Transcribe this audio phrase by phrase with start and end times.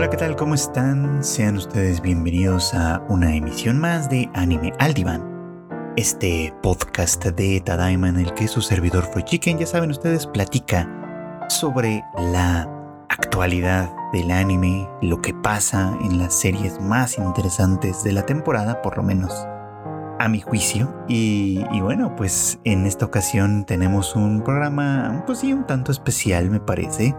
[0.00, 0.34] Hola, ¿qué tal?
[0.34, 1.22] ¿Cómo están?
[1.22, 4.94] Sean ustedes bienvenidos a una emisión más de Anime al
[5.94, 10.88] Este podcast de Tadaima en el que su servidor Fue Chicken, ya saben ustedes, platica
[11.50, 12.66] sobre la
[13.10, 18.96] actualidad del anime, lo que pasa en las series más interesantes de la temporada, por
[18.96, 19.30] lo menos
[20.18, 20.94] a mi juicio.
[21.08, 26.48] Y, y, bueno, pues en esta ocasión tenemos un programa, pues sí, un tanto especial
[26.48, 27.14] me parece,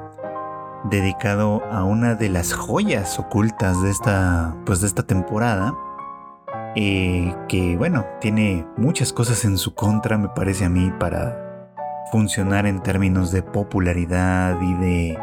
[0.86, 5.74] dedicado a una de las joyas ocultas de esta, pues de esta temporada.
[6.76, 11.68] Eh, que bueno, tiene muchas cosas en su contra, me parece a mí, para
[12.12, 15.20] funcionar en términos de popularidad y de,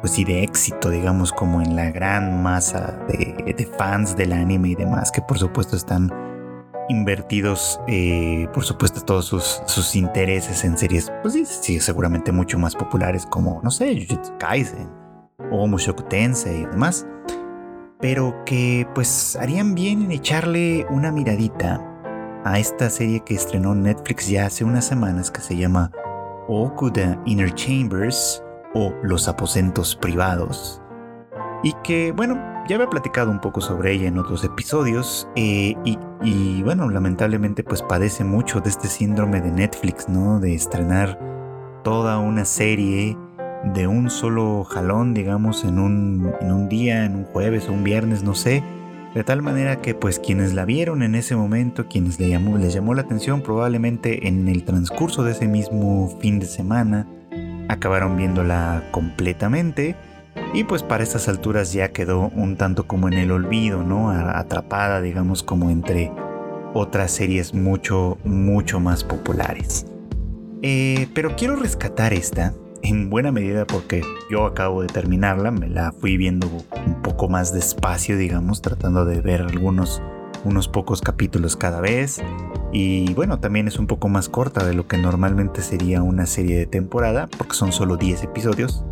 [0.00, 4.70] pues y de éxito, digamos, como en la gran masa de, de fans del anime
[4.70, 6.10] y demás, que por supuesto están
[6.88, 12.58] invertidos, eh, por supuesto, todos sus, sus, intereses en series, pues sí, sí, seguramente mucho
[12.58, 14.90] más populares como, no sé, Jujutsu Kaisen
[15.50, 17.06] o Mushoku Tensei y demás,
[18.00, 21.82] pero que pues harían bien en echarle una miradita
[22.44, 25.90] a esta serie que estrenó Netflix ya hace unas semanas que se llama
[26.48, 28.42] Okuda Inner Chambers
[28.74, 30.80] o Los Aposentos Privados
[31.66, 35.74] y que bueno ya había platicado un poco sobre ella en otros episodios eh,
[36.22, 40.40] y, bueno, lamentablemente pues padece mucho de este síndrome de Netflix, ¿no?
[40.40, 41.18] De estrenar
[41.84, 43.16] toda una serie
[43.72, 47.84] de un solo jalón, digamos, en un, en un día, en un jueves o un
[47.84, 48.64] viernes, no sé.
[49.14, 52.74] De tal manera que pues quienes la vieron en ese momento, quienes le llamó, les
[52.74, 57.06] llamó la atención probablemente en el transcurso de ese mismo fin de semana,
[57.68, 59.94] acabaron viéndola completamente
[60.54, 64.10] y pues para estas alturas ya quedó un tanto como en el olvido, ¿no?
[64.10, 66.12] Atrapada, digamos, como entre
[66.74, 69.86] otras series mucho, mucho más populares.
[70.62, 75.92] Eh, pero quiero rescatar esta, en buena medida porque yo acabo de terminarla, me la
[75.92, 80.02] fui viendo un poco más despacio, digamos, tratando de ver algunos,
[80.44, 82.22] unos pocos capítulos cada vez.
[82.72, 86.58] Y bueno, también es un poco más corta de lo que normalmente sería una serie
[86.58, 88.84] de temporada, porque son solo 10 episodios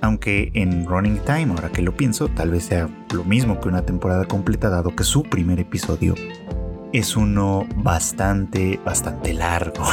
[0.00, 3.82] aunque en Running Time, ahora que lo pienso, tal vez sea lo mismo que una
[3.82, 6.14] temporada completa, dado que su primer episodio
[6.92, 9.84] es uno bastante, bastante largo.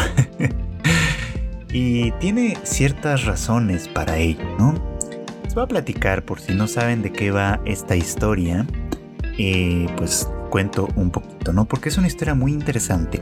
[1.74, 4.74] y tiene ciertas razones para ello, ¿no?
[5.44, 8.66] Les voy a platicar por si no saben de qué va esta historia.
[9.38, 11.66] Eh, pues cuento un poquito, ¿no?
[11.66, 13.22] Porque es una historia muy interesante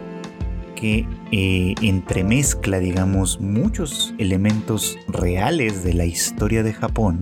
[0.83, 7.21] que eh, entremezcla, digamos, muchos elementos reales de la historia de Japón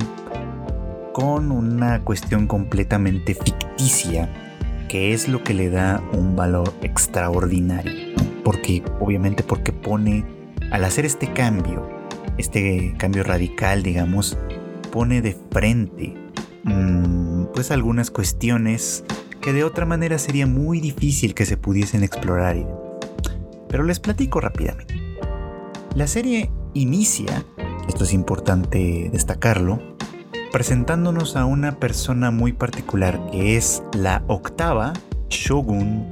[1.13, 4.33] con una cuestión completamente ficticia,
[4.89, 8.15] que es lo que le da un valor extraordinario.
[8.43, 10.25] Porque, obviamente, porque pone,
[10.71, 11.87] al hacer este cambio,
[12.39, 14.39] este cambio radical, digamos,
[14.91, 16.15] pone de frente,
[16.63, 19.03] mm, pues algunas cuestiones
[19.39, 22.55] que de otra manera sería muy difícil que se pudiesen explorar
[23.71, 24.93] pero les platico rápidamente.
[25.95, 27.45] La serie inicia,
[27.87, 29.81] esto es importante destacarlo,
[30.51, 34.91] presentándonos a una persona muy particular que es la octava
[35.29, 36.11] shogun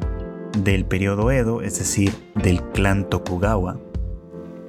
[0.64, 3.78] del periodo Edo, es decir, del clan Tokugawa,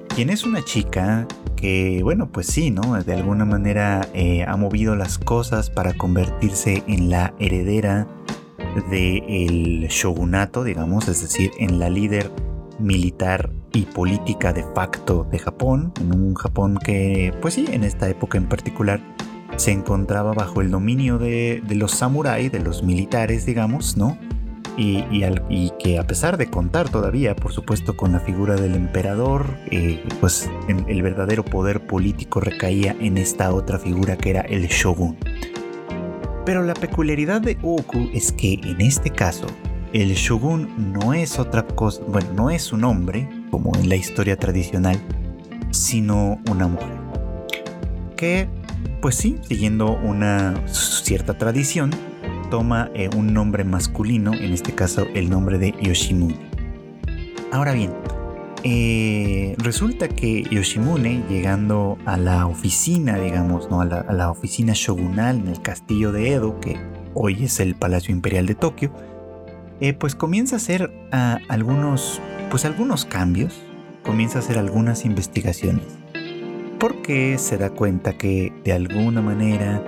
[0.08, 3.00] quien es una chica que, bueno, pues sí, ¿no?
[3.00, 8.08] De alguna manera eh, ha movido las cosas para convertirse en la heredera
[8.90, 12.30] del shogunato, digamos, es decir, en la líder
[12.80, 18.08] militar y política de facto de Japón, en un Japón que, pues sí, en esta
[18.08, 19.00] época en particular,
[19.56, 24.18] se encontraba bajo el dominio de, los samuráis, de los militares, digamos, ¿no?
[24.76, 30.02] Y, que a pesar de contar todavía, por supuesto, con la figura del emperador, eh,
[30.20, 35.18] pues el verdadero poder político recaía en esta otra figura que era el shogun.
[36.46, 39.46] Pero la peculiaridad de Oku es que en este caso
[39.92, 44.36] el shogun no es otra cosa, bueno, no es un hombre, como en la historia
[44.36, 45.00] tradicional,
[45.70, 46.98] sino una mujer.
[48.16, 48.48] Que,
[49.00, 51.90] pues sí, siguiendo una cierta tradición,
[52.50, 56.38] toma eh, un nombre masculino, en este caso el nombre de Yoshimune.
[57.50, 57.92] Ahora bien,
[58.62, 63.80] eh, resulta que Yoshimune, llegando a la oficina, digamos, ¿no?
[63.80, 66.78] a, la, a la oficina shogunal en el castillo de Edo, que
[67.14, 68.92] hoy es el Palacio Imperial de Tokio,
[69.80, 73.62] eh, pues comienza a hacer ah, algunos, pues algunos cambios,
[74.04, 75.86] comienza a hacer algunas investigaciones,
[76.78, 79.82] porque se da cuenta que de alguna manera,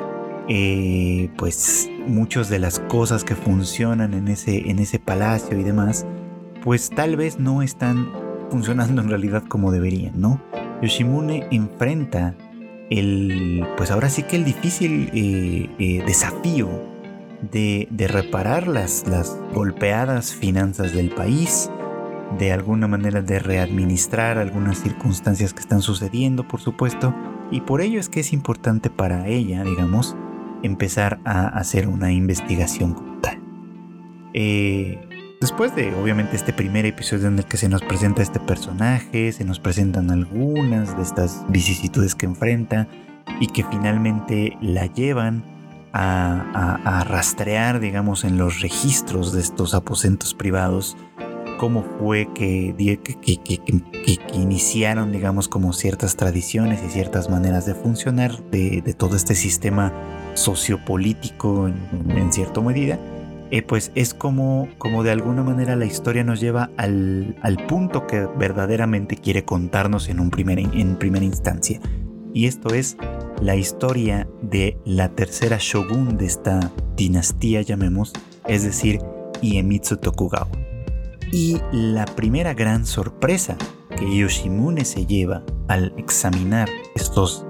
[0.49, 6.07] eh, pues muchas de las cosas que funcionan en ese, en ese palacio y demás,
[6.65, 8.11] pues tal vez no están
[8.51, 10.41] funcionando en realidad como deberían, ¿no?
[10.81, 12.35] Yoshimune enfrenta
[12.91, 16.92] el, pues ahora sí que el difícil eh, desafío
[17.51, 19.05] de, reparar las,
[19.53, 21.71] golpeadas finanzas del país,
[22.39, 27.15] de alguna manera de readministrar algunas circunstancias que están sucediendo, por supuesto,
[27.51, 30.17] y por ello es que es importante para ella, digamos,
[30.63, 33.39] empezar a hacer una investigación como tal.
[34.33, 34.99] Eh,
[35.41, 39.45] después de, obviamente, este primer episodio en el que se nos presenta este personaje, se
[39.45, 42.89] nos presentan algunas de estas vicisitudes que enfrenta
[43.41, 45.52] y que finalmente la llevan
[45.93, 50.97] a, rastrear, digamos, en los registros de estos aposentos privados,
[51.59, 52.75] cómo fue que,
[54.33, 59.93] iniciaron, digamos, como ciertas tradiciones y ciertas maneras de funcionar de, todo este sistema
[60.35, 62.99] sociopolítico en, cierta medida.
[63.51, 67.37] Eh, pues es como, como de alguna manera la historia nos lleva al,
[67.69, 71.79] punto que verdaderamente quiere contarnos en, un primer, en primera instancia.
[72.35, 72.97] Y esto es
[73.41, 78.13] la historia de la tercera shogun de esta dinastía, llamemos,
[78.47, 79.01] es decir,
[79.43, 80.51] Iemitsu Tokugawa.
[81.31, 83.57] Y la primera gran sorpresa
[83.97, 87.45] que Yoshimune se lleva al examinar estos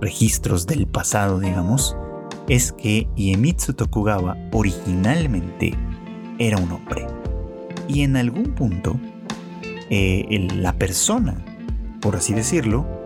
[0.00, 1.96] registros del pasado, digamos,
[2.48, 5.74] es que Iemitsu Tokugawa originalmente
[6.38, 7.06] era un hombre.
[7.88, 9.00] Y en algún punto,
[9.90, 11.44] eh, la persona,
[12.00, 12.97] por así decirlo,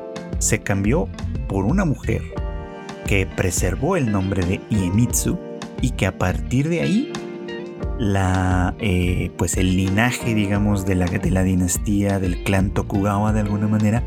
[0.43, 1.09] se cambió
[1.49, 2.23] por una mujer
[3.07, 5.39] que preservó el nombre de Iemitsu
[5.81, 7.13] y que a partir de ahí
[7.99, 13.41] la, eh, pues el linaje, digamos, de la, de la dinastía del clan Tokugawa de
[13.41, 14.03] alguna manera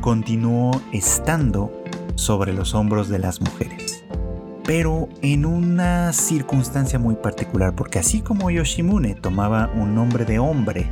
[0.00, 1.72] continuó estando
[2.14, 4.04] sobre los hombros de las mujeres.
[4.64, 10.86] Pero en una circunstancia muy particular, porque así como Yoshimune tomaba un nombre de hombre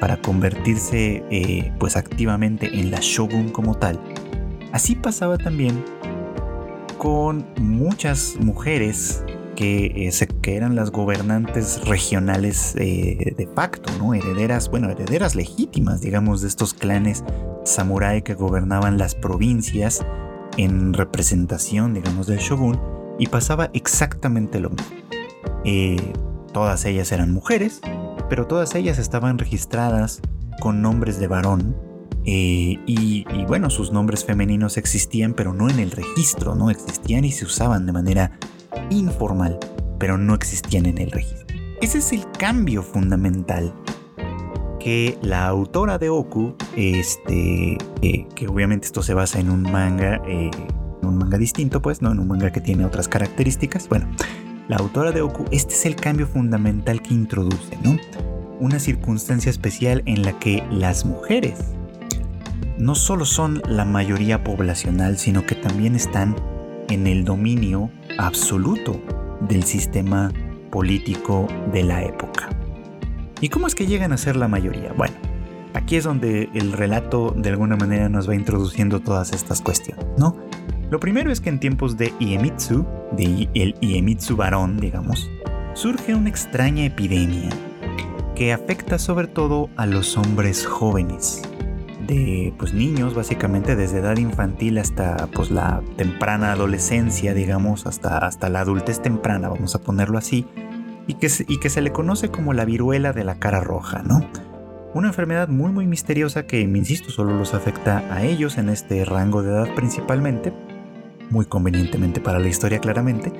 [0.00, 4.00] para convertirse eh, pues activamente en la shogun como tal,
[4.72, 5.84] Así pasaba también
[6.98, 9.24] con muchas mujeres
[9.54, 14.14] que, eh, que eran las gobernantes regionales eh, de facto, ¿no?
[14.14, 17.22] Herederas, bueno, herederas legítimas, digamos, de estos clanes
[17.64, 20.04] samurái que gobernaban las provincias
[20.56, 22.80] en representación, digamos, del shogun,
[23.18, 24.96] y pasaba exactamente lo mismo.
[25.64, 26.12] Eh,
[26.52, 27.80] todas ellas eran mujeres,
[28.28, 30.22] pero todas ellas estaban registradas
[30.60, 31.91] con nombres de varón
[32.24, 37.32] eh, y, bueno, sus nombres femeninos existían, pero no en el registro, no existían y
[37.32, 38.38] se usaban de manera
[38.90, 39.58] informal,
[39.98, 41.46] pero no existían en el registro.
[41.80, 43.74] Ese es el cambio fundamental
[44.78, 50.20] que la autora de Oku, este, eh, que obviamente esto se basa en un manga,
[50.26, 50.50] eh,
[51.02, 52.12] un manga distinto, pues, ¿no?
[52.12, 53.88] En un manga que tiene otras características.
[53.88, 54.08] Bueno,
[54.68, 57.96] la autora de Oku, este es el cambio fundamental que introduce, ¿no?
[58.60, 61.58] Una circunstancia especial en la que las mujeres
[62.82, 66.34] no solo son la mayoría poblacional, sino que también están
[66.88, 69.00] en el dominio absoluto
[69.40, 70.32] del sistema
[70.72, 72.48] político de la época.
[73.40, 74.92] ¿Y cómo es que llegan a ser la mayoría?
[74.94, 75.14] Bueno,
[75.74, 80.36] aquí es donde el relato de alguna manera nos va introduciendo todas estas cuestiones, ¿no?
[80.90, 85.30] Lo primero es que en tiempos de Iemitsu, de el Iemitsu varón, digamos,
[85.74, 87.50] surge una extraña epidemia
[88.34, 91.42] que afecta sobre todo a los hombres jóvenes,
[92.06, 98.48] de pues, niños, básicamente desde edad infantil hasta pues, la temprana adolescencia, digamos, hasta, hasta
[98.48, 100.46] la adultez temprana, vamos a ponerlo así,
[101.06, 104.24] y que, y que se le conoce como la viruela de la cara roja, ¿no?
[104.94, 109.42] Una enfermedad muy muy misteriosa que, insisto, solo los afecta a ellos en este rango
[109.42, 110.52] de edad principalmente,
[111.30, 113.32] muy convenientemente para la historia claramente,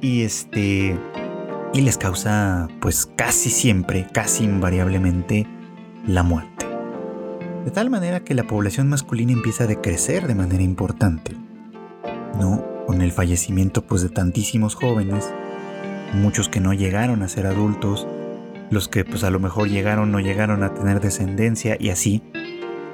[0.00, 0.98] y este
[1.74, 5.46] y les causa pues casi siempre, casi invariablemente
[6.06, 6.55] la muerte
[7.66, 11.36] de tal manera que la población masculina empieza a decrecer de manera importante.
[12.38, 12.64] ¿No?
[12.86, 15.28] Con el fallecimiento pues de tantísimos jóvenes,
[16.14, 18.06] muchos que no llegaron a ser adultos,
[18.70, 22.22] los que pues a lo mejor llegaron no llegaron a tener descendencia y así,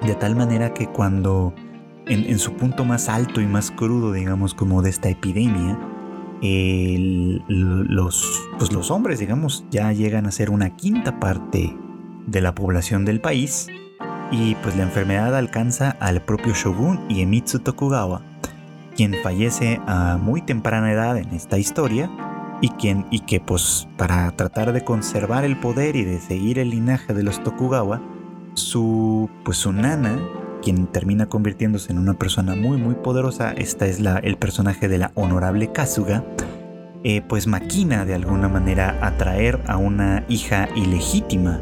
[0.06, 1.54] de tal manera que cuando
[2.06, 5.78] en, su punto más alto y más crudo, digamos, como de esta epidemia,
[7.48, 11.76] los, pues los hombres, digamos, ya llegan a ser una quinta parte
[12.26, 13.68] de la población del país,
[14.32, 18.22] y pues la enfermedad alcanza al propio shogun Iemitsu Tokugawa,
[18.96, 22.10] quien fallece a muy temprana edad en esta historia
[22.62, 26.70] y, quien, y que pues para tratar de conservar el poder y de seguir el
[26.70, 28.00] linaje de los Tokugawa,
[28.54, 30.18] su, pues su nana,
[30.62, 34.96] quien termina convirtiéndose en una persona muy muy poderosa, esta es la, el personaje de
[34.96, 36.24] la honorable Kasuga,
[37.04, 41.60] eh, pues maquina de alguna manera atraer a una hija ilegítima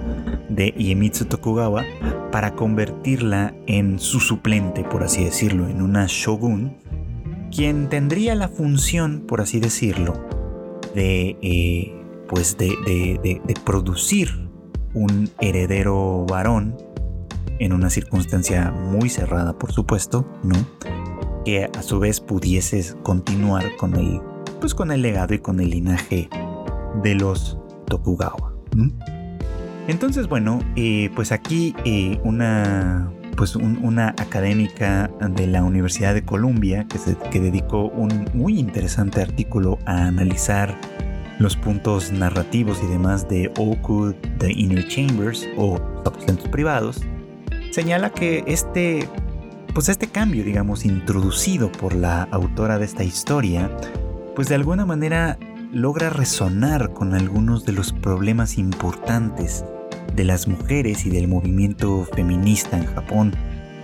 [0.49, 1.85] de Iemitsu Tokugawa
[2.33, 6.77] para convertirla en su suplente, por así decirlo, en una shogun
[7.51, 10.15] quien tendría la función, por así decirlo,
[10.95, 11.93] de, eh,
[12.29, 14.49] pues de, producir
[14.95, 16.77] un heredero varón
[17.59, 20.57] en una circunstancia muy cerrada, por supuesto, ¿no?
[21.45, 24.21] Que a su vez pudiese continuar con el,
[24.61, 26.29] pues con el legado y con el linaje
[27.03, 28.55] de los Tokugawa.
[29.91, 36.87] Entonces, bueno, eh, pues aquí eh, una, pues una académica de la Universidad de Columbia
[36.89, 40.79] que, se, que dedicó un muy interesante artículo a analizar
[41.41, 45.75] los puntos narrativos y demás de Oku The Inner Chambers o
[46.07, 47.01] aposentos privados,
[47.73, 49.09] señala que este,
[49.75, 53.69] pues este cambio, digamos, introducido por la autora de esta historia,
[54.37, 55.37] pues de alguna manera
[55.73, 59.65] logra resonar con algunos de los problemas importantes
[60.15, 63.35] de las mujeres y del movimiento feminista en Japón,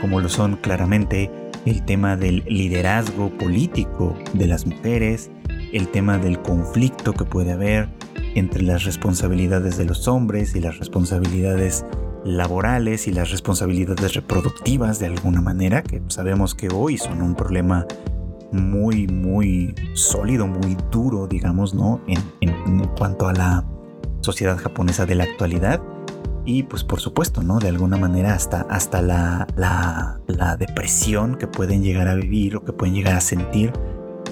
[0.00, 1.30] como lo son claramente
[1.64, 5.30] el tema del liderazgo político de las mujeres,
[5.73, 7.88] el tema del conflicto que puede haber
[8.35, 11.85] entre las responsabilidades de los hombres y las responsabilidades
[12.25, 17.87] laborales y las responsabilidades reproductivas de alguna manera, que sabemos que hoy son un problema
[18.52, 22.00] muy, muy sólido, muy duro, digamos, ¿no?
[22.06, 22.21] En,
[22.99, 23.64] cuanto a la
[24.21, 25.80] sociedad japonesa de la actualidad.
[26.47, 27.59] Y pues por supuesto, ¿no?
[27.59, 32.73] De alguna manera hasta, hasta la, la, depresión que pueden llegar a vivir o que
[32.73, 33.73] pueden llegar a sentir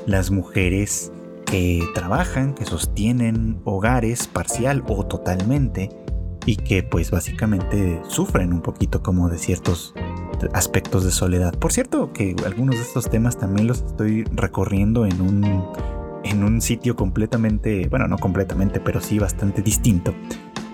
[0.06, 1.12] las mujeres
[1.44, 5.90] que trabajan, que sostienen hogares parcial o totalmente
[6.46, 9.92] y que pues básicamente sufren un poquito como de ciertos
[10.52, 11.52] aspectos de soledad.
[11.58, 15.44] Por cierto que algunos de estos temas también los estoy recorriendo en un,
[16.22, 20.14] en un sitio completamente, bueno no completamente, pero sí bastante distinto,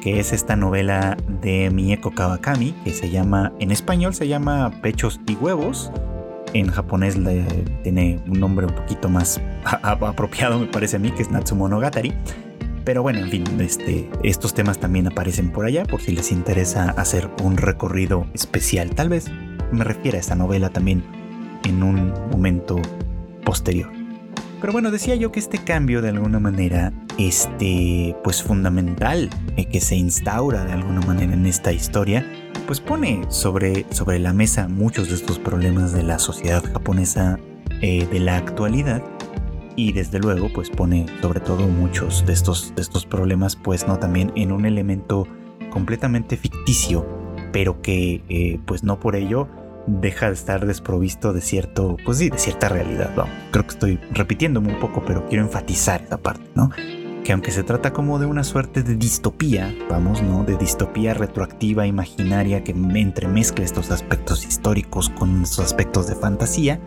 [0.01, 5.21] que es esta novela de Mieko Kawakami, que se llama, en español se llama Pechos
[5.27, 5.93] y Huevos,
[6.55, 7.17] en japonés
[7.83, 12.13] tiene un nombre un poquito más apropiado me parece a mí, que es Natsumonogatari.
[12.85, 16.91] Pero bueno, en fin, este, estos temas también aparecen por allá por si les interesa
[16.91, 18.95] hacer un recorrido especial.
[18.95, 19.31] Tal vez
[19.71, 21.05] me refiera a esta novela también
[21.65, 22.81] en un momento
[23.45, 24.00] posterior.
[24.61, 29.81] Pero bueno, decía yo que este cambio de alguna manera, este, pues fundamental, eh, que
[29.81, 32.27] se instaura de alguna manera en esta historia,
[32.67, 37.39] pues pone sobre, sobre la mesa muchos de estos problemas de la sociedad japonesa
[37.81, 39.03] eh, de la actualidad
[39.77, 43.99] y desde luego pues pone sobre todo muchos de estos, de estos problemas pues no
[43.99, 45.27] también en un elemento
[45.71, 47.07] completamente ficticio
[47.53, 49.49] pero que eh, pues no por ello
[49.87, 53.11] deja de estar desprovisto de cierto, pues sí, de cierta realidad.
[53.51, 56.71] creo que estoy repitiéndome un poco, pero quiero enfatizar esa parte, ¿no?
[57.25, 60.45] Que aunque se trata como de una suerte de distopía, vamos, ¿no?
[60.45, 66.81] De distopía retroactiva, imaginaria, que entremezcla estos aspectos históricos con estos aspectos de fantasía,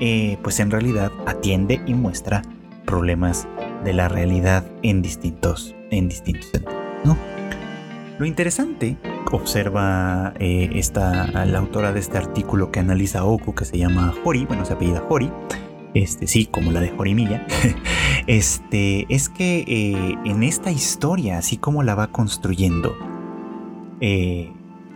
[0.00, 2.42] eh, pues en realidad atiende y muestra
[2.84, 3.48] problemas
[3.84, 7.33] de la realidad en distintos, en distintos sentidos, ¿no?
[8.18, 8.96] Lo interesante,
[9.32, 14.44] observa eh, esta, la autora de este artículo que analiza Oku, que se llama Hori,
[14.44, 15.32] bueno, se apellida Hori,
[15.94, 17.44] este, sí, como la de Jorimilla,
[18.28, 22.96] este, es que eh, en esta historia, así como la va construyendo,
[24.00, 24.52] eh,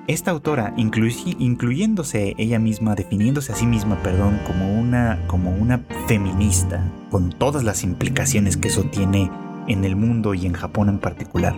[0.06, 6.90] esta autora, incluyéndose ella misma, definiéndose a sí misma, perdón, como una, como una feminista,
[7.10, 9.30] con todas las implicaciones que eso tiene
[9.66, 11.54] en el mundo y en Japón en particular,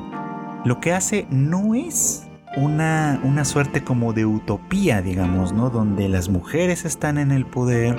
[0.65, 2.27] lo que hace no es
[2.57, 5.71] una, una suerte como de utopía, digamos, ¿no?
[5.71, 7.97] Donde las mujeres están en el poder,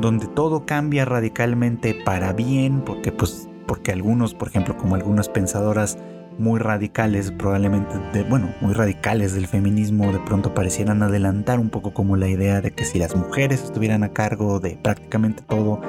[0.00, 5.96] donde todo cambia radicalmente para bien, porque pues porque algunos, por ejemplo, como algunas pensadoras
[6.38, 11.94] muy radicales, probablemente, de, bueno, muy radicales del feminismo, de pronto parecieran adelantar un poco
[11.94, 15.80] como la idea de que si las mujeres estuvieran a cargo de prácticamente todo,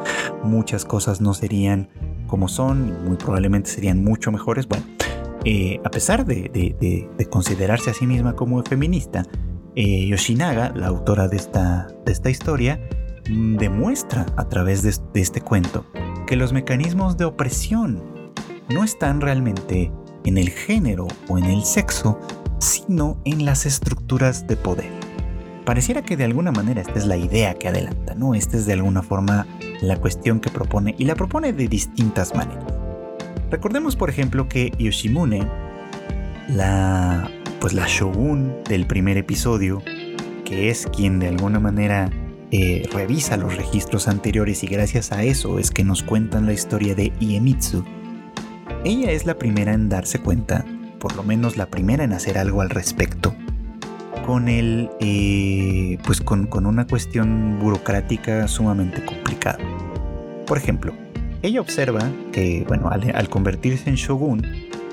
[0.44, 1.90] muchas cosas no serían
[2.28, 4.68] como son, muy probablemente serían mucho mejores.
[4.68, 4.86] Bueno,
[5.46, 9.24] eh, a pesar de, considerarse a sí misma como feminista,
[9.76, 12.80] eh, Yoshinaga, la autora de esta, de esta historia,
[13.30, 15.86] mm, demuestra a través de, este cuento
[16.28, 18.32] que los mecanismos de opresión
[18.70, 19.92] no están realmente
[20.24, 22.20] en el género o en el sexo,
[22.60, 24.90] sino en las estructuras de poder.
[25.66, 28.36] Pareciera que de alguna manera esta es la idea que adelanta, ¿no?
[28.36, 29.48] Esta es de alguna forma
[29.82, 32.83] la cuestión que propone y la propone de distintas maneras.
[33.54, 35.48] Recordemos, por ejemplo, que Yoshimune,
[36.50, 37.30] la,
[37.60, 39.84] pues la shogun del primer episodio,
[40.44, 42.10] que es quien de alguna manera
[42.50, 46.96] eh, revisa los registros anteriores y gracias a eso es que nos cuentan la historia
[46.96, 47.86] de Iemitsu,
[48.86, 50.66] ella es la primera en darse cuenta,
[50.98, 53.36] por lo menos la primera en hacer algo al respecto,
[54.26, 59.60] con el, eh, pues con, con una cuestión burocrática sumamente complicada.
[60.48, 60.96] Por ejemplo,
[61.44, 62.00] ella observa
[62.32, 64.42] que, bueno, al, convertirse en shogun,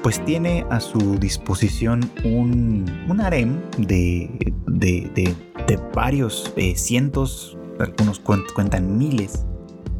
[0.02, 4.28] pues tiene a su disposición un, un harem de,
[4.66, 5.36] de,
[5.94, 9.46] varios eh, cientos, algunos cuentan miles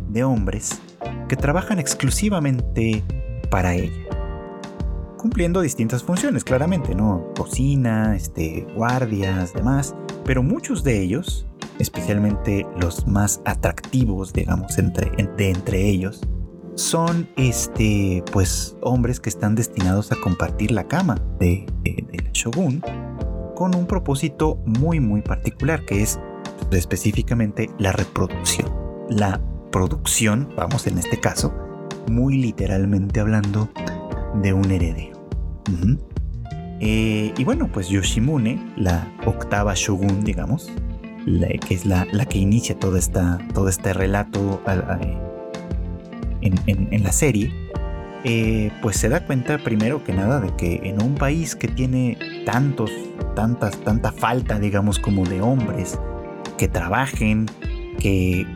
[0.09, 0.80] de hombres
[1.28, 3.04] que trabajan exclusivamente
[3.49, 3.92] para ella.
[5.19, 7.33] Cumpliendo distintas funciones, claramente, ¿no?
[7.37, 9.95] Cocina, este, guardias, demás.
[10.25, 11.47] Pero muchos de ellos,
[11.78, 16.23] especialmente los más atractivos, digamos, entre, de entre ellos,
[16.74, 22.82] son este, pues, hombres que están destinados a compartir la cama de, de, shogun
[23.54, 26.18] con un propósito muy, muy particular, que es
[26.70, 28.72] específicamente la reproducción.
[29.08, 31.52] La producción, vamos en este caso,
[32.10, 33.68] muy literalmente hablando,
[34.42, 35.20] de un heredero.
[36.80, 40.70] Eh, y bueno, pues Yoshimune, la octava shogun, digamos,
[41.24, 44.62] que es la, que inicia todo, esta, todo este relato
[46.42, 47.52] en, la serie,
[48.25, 52.18] eh, pues se da cuenta primero que nada de que en un país que tiene
[52.44, 52.90] tantos,
[53.35, 55.99] tantas, tanta falta, digamos, como de hombres
[56.59, 57.47] que trabajen,
[57.99, 58.47] que,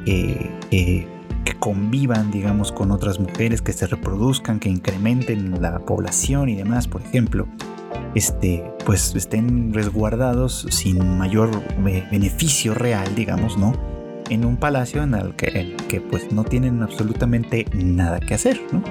[0.71, 6.88] que convivan, digamos, con otras mujeres, que se reproduzcan, que incrementen la población y demás,
[6.88, 7.47] por ejemplo,
[8.14, 11.50] este, pues estén resguardados sin mayor
[12.11, 13.94] beneficio real, digamos, ¿no?
[14.31, 18.83] En un palacio en el que, pues no tienen absolutamente nada que hacer, ¿no?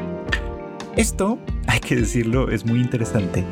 [0.95, 3.43] Esto, hay que decirlo, es muy interesante.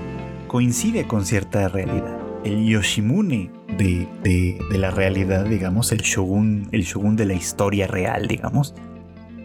[0.47, 2.17] Coincide con cierta realidad.
[2.43, 8.27] El Yoshimune de, de, la realidad, digamos, el shogun, el shogun de la historia real,
[8.27, 8.73] digamos,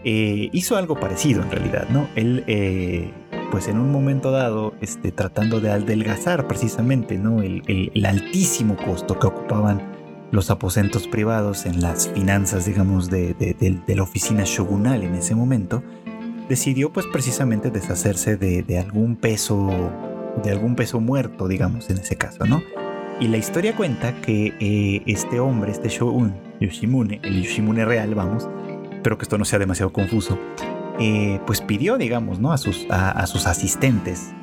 [0.03, 2.07] eh, hizo algo parecido en realidad, ¿no?
[2.15, 3.11] Él, eh,
[3.51, 7.41] pues en un momento dado, este, tratando de adelgazar precisamente, ¿no?
[7.41, 9.81] El, altísimo costo que ocupaban
[10.31, 13.35] los aposentos privados en las finanzas, digamos, de,
[13.87, 15.83] la oficina shogunal en ese momento,
[16.49, 19.91] decidió pues precisamente deshacerse de, algún peso,
[20.43, 22.61] de algún peso muerto, digamos, en ese caso, ¿no?
[23.19, 28.47] Y la historia cuenta que eh, este hombre, este shogun, Yoshimune, el Yoshimune real, vamos,
[28.93, 30.37] espero que esto no sea demasiado confuso,
[30.99, 32.51] eh, pues pidió, digamos, ¿no?
[32.51, 34.33] a, sus, a, sus asistentes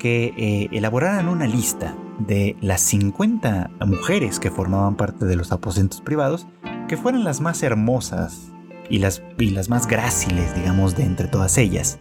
[0.00, 6.00] que eh, elaboraran una lista de las 50 mujeres que formaban parte de los aposentos
[6.00, 6.48] privados,
[6.88, 8.50] que fueran las más hermosas
[8.88, 12.00] y las, y las más gráciles, digamos, de entre todas ellas.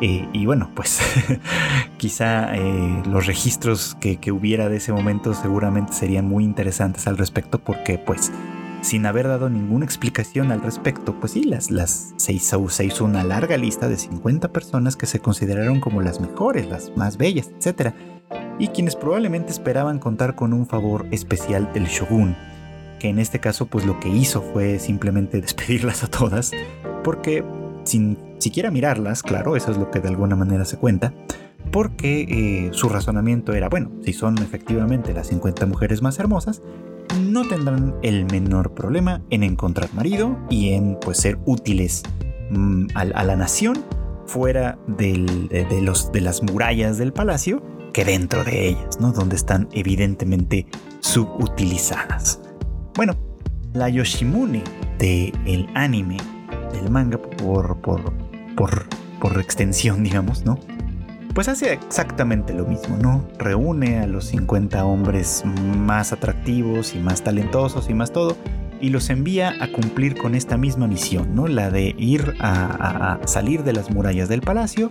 [0.00, 1.00] Eh, y bueno, pues
[1.98, 2.52] quizá
[3.06, 7.98] los registros que, que, hubiera de ese momento seguramente serían muy interesantes al respecto porque
[7.98, 8.32] pues
[8.82, 13.04] sin haber dado ninguna explicación al respecto, pues sí, las, las, se, hizo, se hizo
[13.04, 17.50] una larga lista de 50 personas que se consideraron como las mejores, las más bellas,
[17.60, 17.94] etc.
[18.58, 22.36] Y quienes probablemente esperaban contar con un favor especial del shogun,
[22.98, 26.50] que en este caso pues lo que hizo fue simplemente despedirlas a todas,
[27.04, 27.44] porque
[27.84, 31.14] sin siquiera mirarlas, claro, eso es lo que de alguna manera se cuenta,
[31.70, 36.62] porque eh, su razonamiento era, bueno, si son efectivamente las 50 mujeres más hermosas,
[37.12, 42.02] no tendrán el menor problema en encontrar marido y en pues, ser útiles
[42.50, 43.84] mm, a, la nación
[44.26, 45.12] fuera de,
[45.82, 49.12] los, de las murallas del palacio que dentro de ellas, ¿no?
[49.12, 50.66] donde están evidentemente
[51.00, 52.40] subutilizadas.
[52.94, 53.16] Bueno,
[53.74, 54.62] la Yoshimune
[54.98, 56.16] del anime,
[56.72, 58.12] del manga por, por,
[58.56, 58.86] por,
[59.20, 60.58] por extensión, digamos, ¿no?
[61.34, 63.26] Pues hace exactamente lo mismo, ¿no?
[63.38, 65.44] Reúne a los 50 hombres
[65.76, 68.36] más atractivos y más talentosos y más todo,
[68.80, 71.46] y los envía a cumplir con esta misma misión, ¿no?
[71.46, 74.90] La de ir a, salir de las murallas del palacio,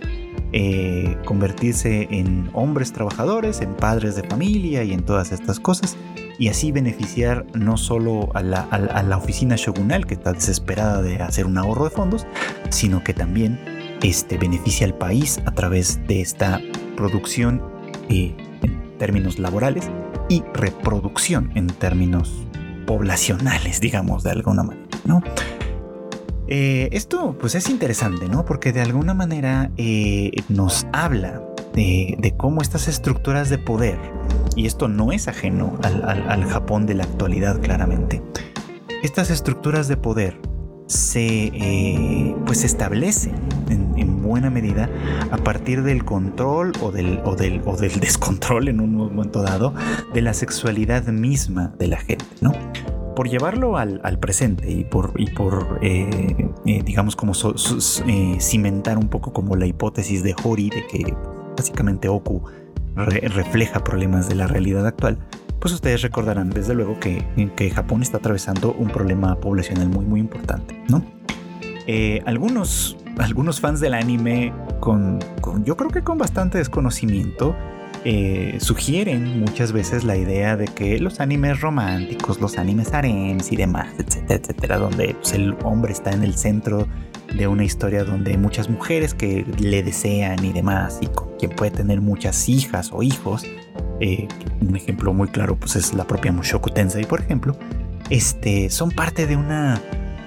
[0.52, 5.96] eh, convertirse en hombres trabajadores, en padres de familia y en todas estas cosas,
[6.38, 11.22] y así beneficiar no solo a la, a la oficina shogunal que está desesperada de
[11.22, 12.26] hacer un ahorro de fondos,
[12.70, 13.60] sino que también
[14.02, 16.60] este, beneficia al país a través de esta
[16.96, 17.62] producción
[18.08, 19.90] eh, en términos laborales
[20.28, 22.46] y reproducción en términos
[22.86, 25.22] poblacionales, digamos, de alguna manera, ¿no?
[26.48, 28.44] Eh, esto pues es interesante, ¿no?
[28.44, 31.40] Porque de alguna manera eh, nos habla
[31.72, 33.98] de, cómo estas estructuras de poder,
[34.56, 38.22] y esto no es ajeno al, al Japón de la actualidad claramente,
[39.02, 40.38] estas estructuras de poder
[40.92, 43.32] se eh, pues establece
[43.70, 44.88] en, buena medida
[45.30, 49.74] a partir del control o del, o del, o del descontrol en un momento dado
[50.14, 52.52] de la sexualidad misma de la gente, ¿no?
[53.16, 55.12] Por llevarlo al, presente y por,
[55.82, 61.14] eh, eh, digamos, como cimentar un poco como la hipótesis de Hori de que
[61.56, 62.42] básicamente Oku
[62.94, 65.18] refleja problemas de la realidad actual,
[65.62, 70.18] pues ustedes recordarán desde luego que, que Japón está atravesando un problema poblacional muy muy
[70.18, 71.04] importante, ¿no?
[71.86, 75.20] Eh, algunos, algunos fans del anime, con,
[75.64, 77.54] yo creo que con bastante desconocimiento,
[78.04, 83.56] eh, sugieren muchas veces la idea de que los animes románticos, los animes harems y
[83.56, 86.88] demás, etcétera, etcétera, donde pues, el hombre está en el centro
[87.32, 91.70] de una historia donde muchas mujeres que le desean y demás, y con quien puede
[91.70, 93.44] tener muchas hijas o hijos.
[94.04, 94.26] Eh,
[94.60, 97.56] un ejemplo muy claro pues es la propia Mushoku Tensei, por ejemplo.
[98.10, 99.80] Este, son parte de una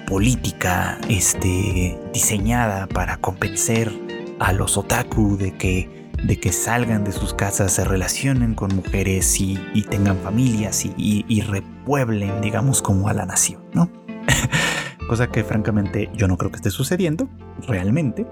[0.06, 3.92] política este, diseñada para convencer
[4.38, 9.38] a los otaku de que, de que salgan de sus casas, se relacionen con mujeres
[9.42, 9.58] y,
[9.90, 13.90] tengan familias y, repueblen, digamos, como a la nación, ¿no?
[15.06, 17.28] Cosa que francamente yo no creo que esté sucediendo
[17.68, 18.26] realmente.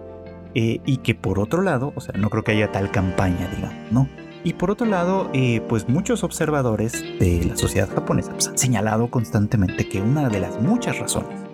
[0.56, 3.92] Eh, y que por otro lado, o sea, no creo que haya tal campaña, digamos,
[3.92, 4.08] ¿no?
[4.44, 9.10] Y por otro lado, eh, pues muchos observadores de la sociedad japonesa pues, han señalado
[9.10, 11.44] constantemente que una de las muchas razones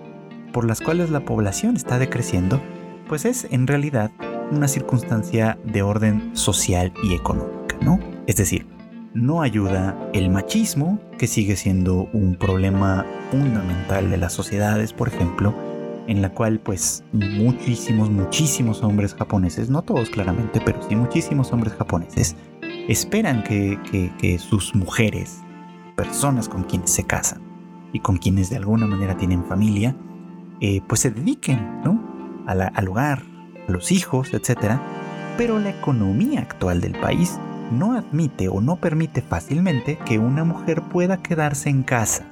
[0.52, 2.60] por las cuales la población está decreciendo,
[3.08, 4.10] pues es en realidad
[4.50, 7.98] una circunstancia de orden social y económica, ¿no?
[8.26, 8.66] Es decir,
[9.14, 15.54] no ayuda el machismo, que sigue siendo un problema fundamental de las sociedades, por ejemplo,
[16.06, 21.74] en la cual pues muchísimos, muchísimos hombres japoneses, no todos claramente, pero sí muchísimos hombres
[21.74, 22.36] japoneses,
[22.90, 25.42] esperan que, sus mujeres,
[25.94, 27.40] personas con quienes se casan
[27.92, 29.94] y con quienes de alguna manera tienen familia,
[30.60, 32.44] eh, pues se dediquen ¿no?
[32.46, 33.22] al hogar,
[33.68, 34.80] a los hijos, etc.
[35.36, 37.38] Pero la economía actual del país
[37.70, 42.24] no admite o no permite fácilmente que una mujer pueda quedarse en casa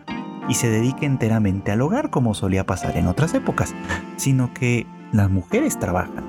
[0.49, 3.77] y se dedique enteramente al hogar como solía pasar en otras épocas,
[4.17, 6.25] sino que las mujeres trabajan.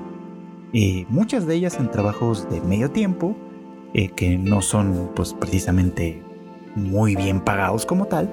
[0.72, 3.36] Eh, muchas de ellas en trabajos de medio tiempo,
[3.94, 6.22] eh, que no son pues precisamente
[6.74, 8.28] muy bien pagados como tal,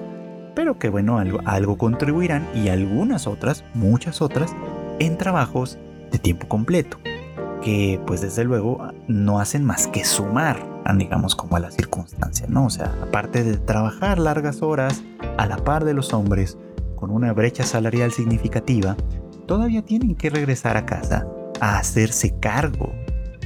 [0.54, 4.54] pero que bueno, algo, algo contribuirán y algunas otras, muchas otras,
[4.98, 5.78] en trabajos
[6.10, 6.98] de tiempo completo,
[7.62, 10.64] que pues desde luego no hacen más que sumar,
[10.96, 12.66] digamos, como a la circunstancia, ¿no?
[12.66, 15.02] O sea, aparte de trabajar largas horas
[15.36, 16.56] a la par de los hombres,
[16.96, 18.96] con una brecha salarial significativa,
[19.46, 21.26] todavía tienen que regresar a casa
[21.60, 22.92] a hacerse cargo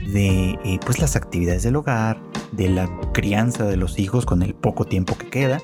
[0.09, 2.21] de eh, pues las actividades del hogar,
[2.53, 5.59] de la crianza de los hijos con el poco tiempo que queda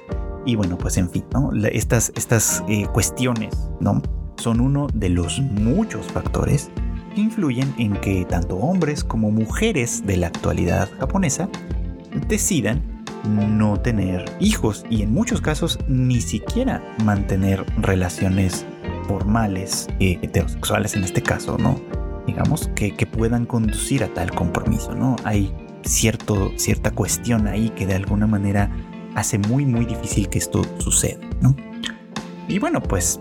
[0.44, 1.24] y bueno, pues en fin,
[1.72, 4.02] estas, estas eh, cuestiones ¿no?
[4.38, 6.70] son uno de los muchos factores
[7.14, 11.48] que influyen en que tanto hombres como mujeres de la actualidad japonesa
[12.28, 18.64] decidan no tener hijos y en muchos casos ni siquiera mantener relaciones
[19.06, 21.78] formales, eh, heterosexuales en este caso, ¿no?
[22.28, 25.16] Digamos que, que, puedan conducir a tal compromiso, ¿no?
[25.24, 25.50] Hay
[25.82, 28.70] cierto, cierta cuestión ahí que de alguna manera
[29.14, 31.18] hace muy muy difícil que esto suceda.
[32.48, 33.18] Y bueno, pues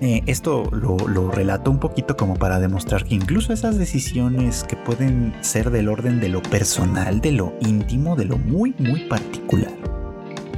[0.00, 4.76] eh, esto lo, lo, relato un poquito como para demostrar que incluso esas decisiones que
[4.76, 9.72] pueden ser del orden de lo personal, de lo íntimo, de lo muy muy particular,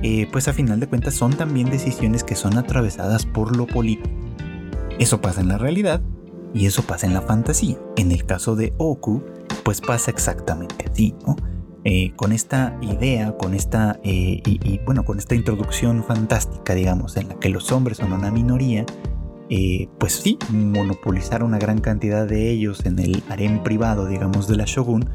[0.03, 4.11] eh, pues a final de cuentas son también decisiones que son atravesadas por lo político.
[4.99, 6.03] Eso pasa en la realidad
[6.55, 7.77] y eso pasa en la fantasía.
[7.97, 9.23] En el caso de Oku,
[9.65, 11.37] pues pasa exactamente así, ¿no?
[11.85, 17.29] Eh, con esta idea, con esta, eh, y, bueno, con esta introducción fantástica, digamos, en
[17.29, 18.85] la que los hombres son una minoría,
[19.49, 24.57] eh, pues sí, monopolizar una gran cantidad de ellos en el harem privado, digamos, de
[24.57, 25.09] la Shogun,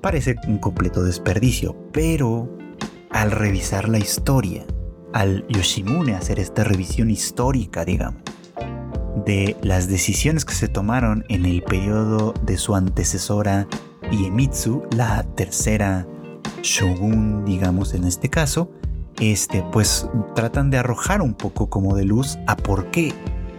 [0.00, 2.50] parece un completo desperdicio, pero
[3.10, 4.66] al revisar la historia,
[5.12, 8.22] al Yoshimune hacer esta revisión histórica, digamos,
[9.16, 13.66] de las decisiones que se tomaron en el periodo de su antecesora
[14.10, 16.06] y Emitsu, la tercera
[16.62, 18.70] shogun, digamos en este caso,
[19.20, 23.12] este, pues tratan de arrojar un poco como de luz a por qué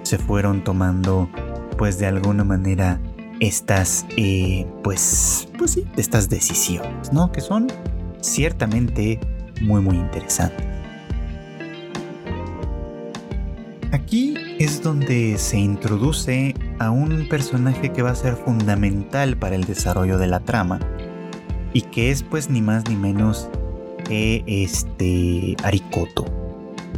[0.04, 1.30] se fueron tomando,
[1.78, 3.00] pues de alguna manera,
[3.40, 7.32] estas, eh, pues, pues sí, estas decisiones, ¿no?
[7.32, 7.68] Que son
[8.22, 9.20] ciertamente
[9.62, 10.66] muy, muy interesantes.
[13.92, 19.66] Aquí es donde se introduce a un personaje que va a ser fundamental para el
[19.66, 20.80] desarrollo de la trama
[21.74, 23.50] y que es pues ni más ni menos
[24.08, 26.26] que este Arikoto.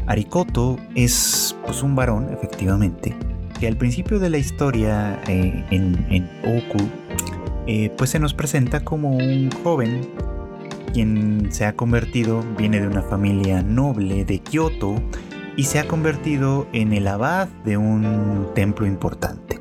[0.06, 3.16] Arikoto es pues un varón efectivamente
[3.60, 6.88] que al principio de la historia eh, en, Oku
[7.66, 10.08] eh, pues se nos presenta como un joven
[10.94, 15.02] quien se ha convertido, viene de una familia noble de Kyoto
[15.58, 19.60] y se ha convertido en el abad de un templo importante.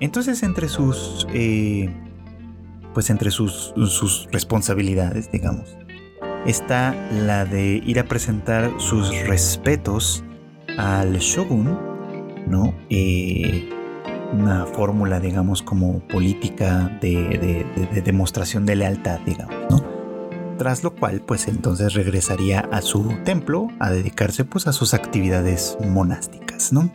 [0.00, 1.88] Entonces entre sus, eh,
[2.92, 3.72] pues entre sus,
[4.32, 5.76] responsabilidades, digamos,
[6.46, 10.24] está la de ir a presentar sus respetos
[10.76, 11.78] al shogun,
[12.48, 12.74] ¿no?
[12.90, 13.68] Eh,
[14.32, 17.64] una fórmula, digamos, como política de,
[18.04, 19.91] demostración de lealtad, digamos, ¿no?
[20.62, 25.76] Tras lo cual, pues entonces regresaría a su templo a dedicarse pues a sus actividades
[25.84, 26.88] monásticas, ¿no?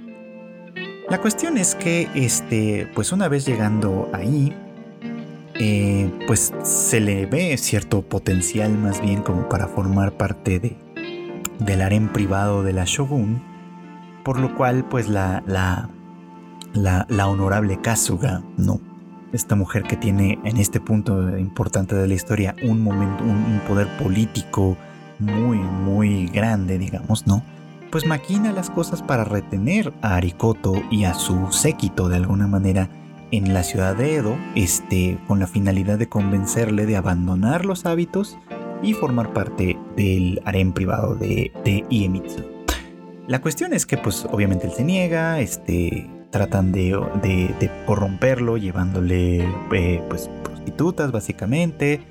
[1.09, 4.55] La cuestión es que, este, pues una vez llegando ahí,
[5.55, 10.77] eh, pues se le ve cierto potencial más bien como para formar parte de,
[11.59, 13.43] del harem privado de la shogun,
[14.23, 15.89] por lo cual pues la, la,
[16.73, 18.79] la, honorable Kasuga, no,
[19.33, 23.87] esta mujer que tiene en este punto importante de la historia un momento, un, poder
[23.97, 24.77] político
[25.19, 27.43] muy, muy grande, digamos, ¿no?
[27.91, 32.89] Pues maquina las cosas para retener a Arikoto y a su séquito de alguna manera
[33.31, 38.37] en la ciudad de Edo, este, con la finalidad de convencerle de abandonar los hábitos
[38.81, 42.43] y formar parte del harem privado de, de Iemitsu.
[43.27, 49.47] La cuestión es que, pues, obviamente él se niega, este, tratan de, de, corromperlo, llevándole,
[49.71, 52.01] eh, pues, prostitutas, básicamente.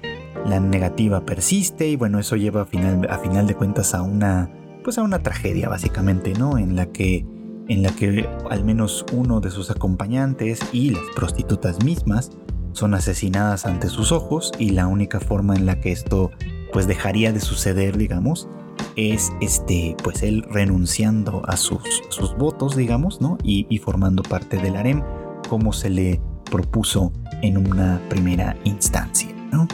[0.46, 4.50] La negativa persiste y, bueno, eso lleva a final, a final de cuentas a una,
[4.84, 6.58] pues, a una tragedia, básicamente, ¿no?
[6.58, 7.26] En la que
[7.68, 12.30] en la que al menos uno de sus acompañantes y las prostitutas mismas
[12.72, 16.30] son asesinadas ante sus ojos y la única forma en la que esto
[16.72, 18.48] pues dejaría de suceder, digamos,
[18.96, 23.38] es este, pues él renunciando a sus, sus votos, digamos, ¿no?
[23.42, 25.02] Y, formando parte del harem
[25.48, 29.68] como se le propuso en una primera instancia, ¿no?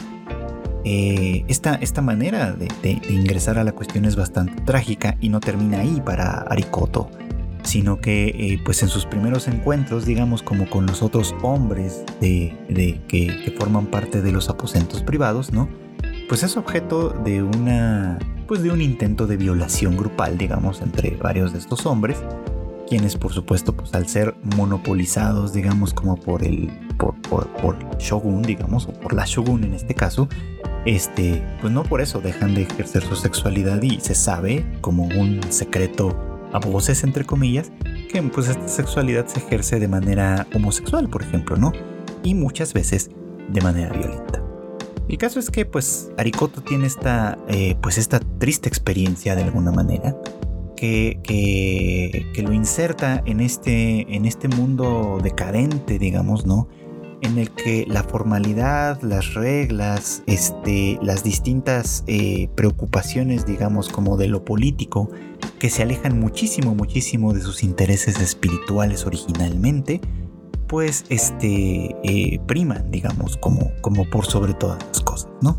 [0.85, 5.39] Eh, esta, esta, manera de, de, ingresar a la cuestión es bastante trágica y no
[5.39, 7.09] termina ahí para Arikoto
[7.63, 13.01] sino que eh, pues en sus primeros encuentros, digamos como con los otros hombres de,
[13.07, 15.69] que, forman parte de los aposentos privados, ¿no?
[16.27, 18.19] Pues es objeto de una
[18.53, 22.23] pues de un intento de violación grupal, digamos, entre varios de estos hombres,
[22.87, 27.15] quienes por supuesto pues al ser monopolizados, digamos, como por el por,
[27.47, 30.29] por, shogun, digamos, o por la shogun en este caso,
[30.85, 35.41] este, pues no por eso dejan de ejercer su sexualidad y se sabe como un
[35.49, 36.15] secreto
[36.53, 37.71] a voces entre comillas,
[38.11, 41.71] que pues esta sexualidad se ejerce de manera homosexual, por ejemplo, ¿no?
[42.21, 43.09] Y muchas veces
[43.49, 44.42] de manera violenta.
[45.09, 49.71] El caso es que pues Arikoto tiene esta, eh, pues esta triste experiencia de alguna
[49.71, 50.15] manera
[50.75, 56.67] que, que, lo inserta en este, en este mundo decadente, digamos, ¿no?
[57.21, 64.27] En el que la formalidad, las reglas, este, las distintas eh, preocupaciones, digamos, como de
[64.27, 65.09] lo político,
[65.57, 70.01] que se alejan muchísimo, muchísimo de sus intereses espirituales originalmente,
[70.67, 75.57] pues este, eh, priman, digamos, como, como por sobre todas las cosas, ¿no?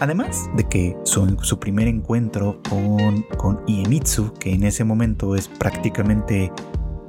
[0.00, 5.48] Además de que su, su primer encuentro con, con Iemitsu, que en ese momento es
[5.48, 6.50] prácticamente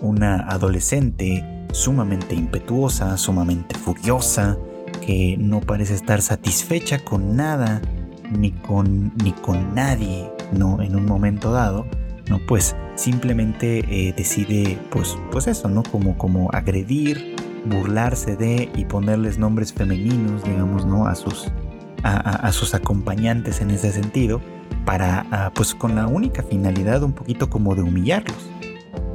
[0.01, 4.57] una adolescente sumamente impetuosa, sumamente furiosa,
[5.05, 7.81] que no parece estar satisfecha con nada
[8.31, 10.81] ni con, ni con nadie, ¿no?
[10.81, 11.85] En un momento dado,
[12.27, 12.39] ¿no?
[12.47, 15.83] Pues simplemente eh, decide, pues, pues eso, ¿no?
[15.83, 21.07] Como, como agredir, burlarse de y ponerles nombres femeninos, digamos, ¿no?
[21.07, 21.51] A sus,
[22.03, 24.41] a, sus acompañantes en ese sentido,
[24.85, 28.49] para, ah, pues con la única finalidad un poquito como de humillarlos.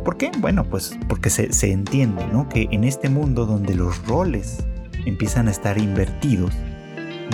[0.05, 0.31] ¿Por qué?
[0.39, 2.49] Bueno, pues porque se, se entiende, ¿no?
[2.49, 4.65] Que en este mundo donde los roles
[5.05, 6.53] empiezan a estar invertidos,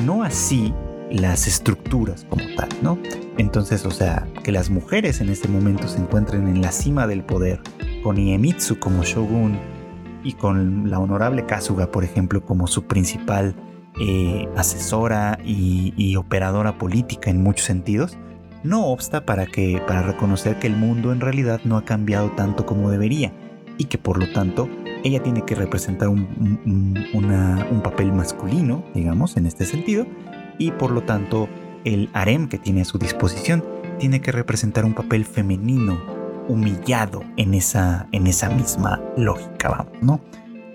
[0.04, 0.74] no así
[1.10, 2.98] las estructuras como tal, ¿no?
[3.38, 7.24] Entonces, o sea, que las mujeres en este momento se encuentren en la cima del
[7.24, 7.60] poder,
[8.02, 9.58] con Iemitsu como shogun
[10.22, 13.54] y con la honorable Kasuga, por ejemplo, como su principal
[14.00, 18.18] eh, asesora y, operadora política en muchos sentidos,
[18.62, 22.64] no obsta para, que, para reconocer que el mundo en realidad no ha cambiado tanto
[22.64, 23.32] como debería
[23.76, 24.68] y que por lo tanto
[25.02, 26.26] ella tiene que representar un,
[26.64, 30.06] un papel masculino, digamos, en este sentido,
[30.58, 31.48] y por lo tanto
[31.84, 33.64] el harem que tiene a su disposición
[33.98, 36.00] tiene que representar un papel femenino
[36.48, 40.20] humillado en esa, en esa misma lógica, vamos, ¿no?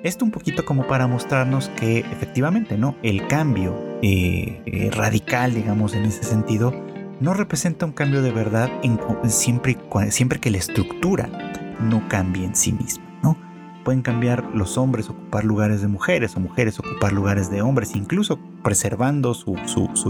[0.03, 2.95] Esto un poquito como para mostrarnos que efectivamente, ¿no?
[3.03, 6.73] El cambio eh, eh, radical, digamos, en ese sentido,
[7.19, 8.69] no representa un cambio de verdad
[9.27, 9.77] siempre,
[10.09, 11.29] siempre que la estructura
[11.81, 13.09] no cambie en sí misma
[13.83, 18.39] pueden cambiar los hombres ocupar lugares de mujeres o mujeres ocupar lugares de hombres, incluso
[18.63, 19.55] preservando su,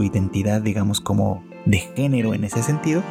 [0.04, 3.04] identidad, digamos, como de género en ese sentido,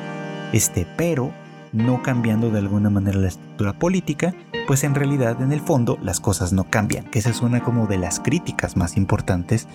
[0.52, 1.32] este, pero
[1.72, 4.34] no cambiando de alguna manera la estructura política,
[4.66, 7.86] pues en realidad en el fondo las cosas no cambian, que esa es una como
[7.86, 9.68] de las críticas más importantes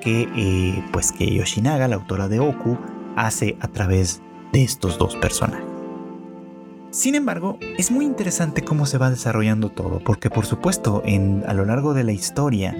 [0.00, 2.76] que, eh, pues que Yoshinaga, la autora de Oku,
[3.16, 5.77] hace a través de estos dos personajes.
[6.90, 11.52] Sin embargo, es muy interesante cómo se va desarrollando todo, porque por supuesto, en, a
[11.52, 12.74] lo largo de la historia,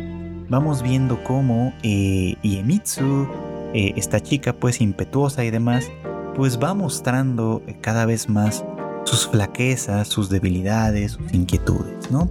[0.48, 3.28] vamos viendo cómo eh, Iemitsu,
[3.74, 5.90] eh, esta chica pues impetuosa y demás,
[6.34, 8.64] pues va mostrando cada vez más
[9.04, 12.30] sus flaquezas, sus debilidades, sus inquietudes, ¿no?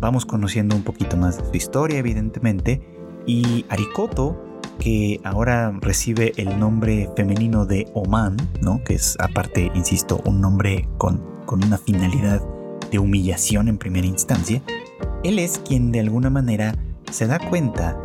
[0.00, 2.82] Vamos conociendo un poquito más de su historia, evidentemente,
[3.26, 4.36] y Arikoto,
[4.82, 8.82] que ahora recibe el nombre femenino de Oman, ¿no?
[8.82, 12.42] Que es aparte, insisto, un nombre con, con una finalidad
[12.90, 14.60] de humillación en primera instancia,
[15.22, 16.74] él es quien de alguna manera
[17.12, 17.96] se da cuenta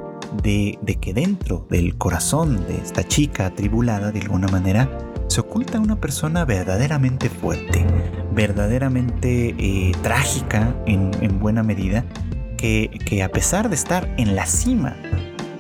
[0.44, 4.88] de, que dentro del corazón de esta chica atribulada, de alguna manera,
[5.30, 7.88] se oculta una persona verdaderamente fuerte,
[8.36, 12.06] verdaderamente eh, trágica en, buena medida,
[12.56, 14.96] que, que a pesar de estar en la cima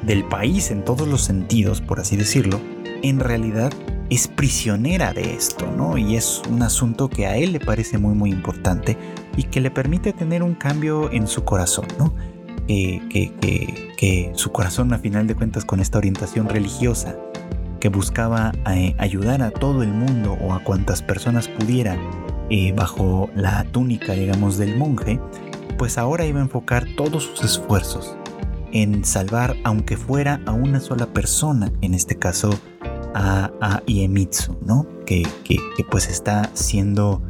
[0.07, 2.61] del país en todos los sentidos, por así decirlo,
[3.03, 3.71] en realidad
[4.09, 5.97] es prisionera de esto, ¿no?
[5.97, 8.97] Y es un asunto que a él le parece muy muy importante
[9.35, 12.13] y que le permite tener un cambio en su corazón, ¿no?
[12.67, 17.15] que, su corazón a final de cuentas con esta orientación religiosa
[17.79, 21.97] que buscaba eh, ayudar a todo el mundo o a cuantas personas pudiera
[22.49, 25.19] eh, bajo la túnica digamos del monje,
[25.77, 28.16] pues ahora iba a enfocar todos sus esfuerzos
[28.71, 32.49] en salvar aunque fuera a una sola persona, en este caso
[33.13, 34.85] a, a Iemitsu, ¿no?
[35.05, 35.57] Que, que,
[35.89, 37.21] pues está siendo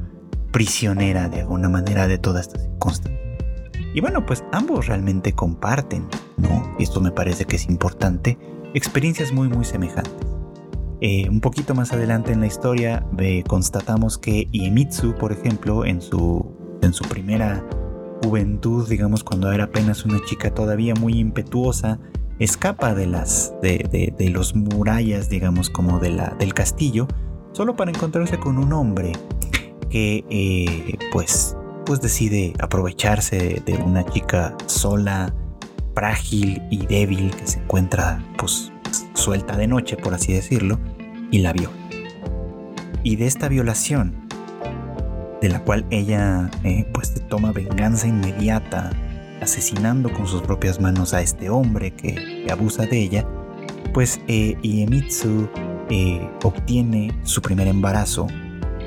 [0.51, 3.17] prisionera de alguna manera de toda esta circunstancia.
[3.93, 6.75] Y bueno, pues ambos realmente comparten, ¿no?
[6.79, 8.37] Esto me parece que es importante,
[8.73, 10.27] experiencias muy muy semejantes.
[10.99, 13.05] Eh, un poquito más adelante en la historia
[13.47, 16.43] constatamos que Iemitsu, por ejemplo, en su,
[16.81, 17.63] en su primera
[18.23, 21.99] juventud, digamos cuando era apenas una chica todavía muy impetuosa,
[22.39, 27.07] escapa de las de, de, los murallas, digamos como de la, del castillo,
[27.51, 29.13] solo para encontrarse con un hombre
[29.89, 35.33] que eh, pues pues decide aprovecharse de una chica sola,
[35.95, 38.73] frágil y débil que se encuentra pues
[39.13, 40.79] suelta de noche, por así decirlo,
[41.31, 41.75] y la viola.
[43.03, 44.26] Y de esta violación,
[45.41, 48.91] de la cual ella eh, pues toma venganza inmediata,
[49.41, 53.27] asesinando con sus propias manos a este hombre que, abusa de ella,
[53.93, 55.49] pues eh, Iemitsu
[55.89, 58.27] eh, obtiene su primer embarazo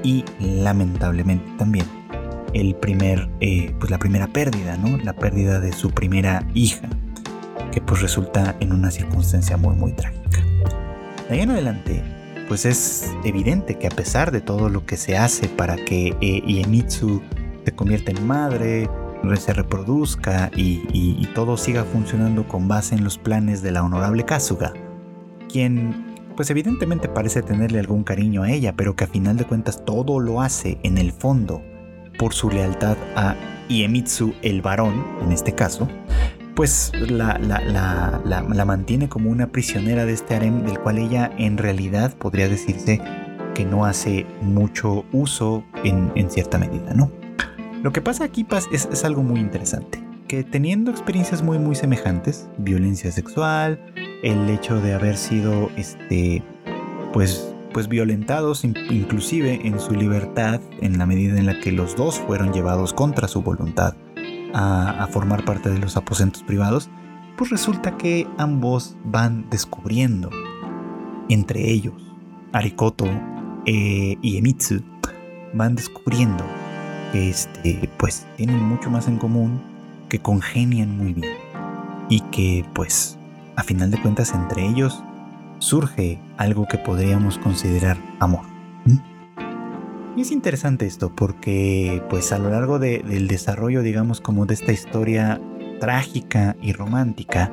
[0.02, 1.86] y lamentablemente también
[2.52, 4.96] el primer, eh, pues la primera pérdida, ¿no?
[4.98, 6.88] La pérdida de su primera hija,
[7.72, 10.40] que pues resulta en una circunstancia muy muy trágica.
[11.28, 12.02] De ahí en adelante,
[12.50, 16.42] pues es evidente que a pesar de todo lo que se hace para que eh,
[16.44, 17.22] Iemitsu
[17.64, 18.90] se convierta en madre,
[19.38, 24.72] se reproduzca y, todo siga funcionando con base en los planes de la honorable Kasuga,
[25.48, 29.84] quien pues evidentemente parece tenerle algún cariño a ella, pero que a final de cuentas
[29.84, 31.62] todo lo hace en el fondo
[32.18, 33.36] por su lealtad a
[33.68, 35.86] Iemitsu el varón, en este caso,
[36.60, 37.38] pues la,
[38.66, 43.00] mantiene como una prisionera de este harem del cual ella en realidad podría decirse
[43.54, 47.10] que no hace mucho uso en, cierta medida, ¿no?
[47.82, 52.46] Lo que pasa aquí es, es algo muy interesante, que teniendo experiencias muy muy semejantes,
[52.58, 53.80] violencia sexual,
[54.22, 56.42] el hecho de haber sido este
[57.14, 62.18] pues pues violentados inclusive en su libertad en la medida en la que los dos
[62.18, 63.94] fueron llevados contra su voluntad
[64.54, 66.90] a, formar parte de los aposentos privados,
[67.36, 70.30] pues resulta que ambos van descubriendo
[71.28, 71.94] entre ellos,
[72.52, 73.06] Arikoto
[73.66, 74.82] eh, y Emitsu,
[75.54, 76.44] van descubriendo
[77.12, 79.60] que este, pues tienen mucho más en común,
[80.08, 81.32] que congenian muy bien
[82.08, 83.18] y que pues
[83.56, 85.02] a final de cuentas entre ellos
[85.58, 88.59] surge algo que podríamos considerar amor.
[90.16, 94.72] Y es interesante esto porque pues a lo largo del desarrollo digamos como de esta
[94.72, 95.40] historia
[95.78, 97.52] trágica y romántica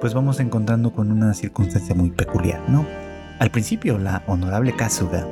[0.00, 2.86] pues vamos encontrando con una circunstancia muy peculiar, ¿no?
[3.38, 5.26] Al principio la honorable Kasuga,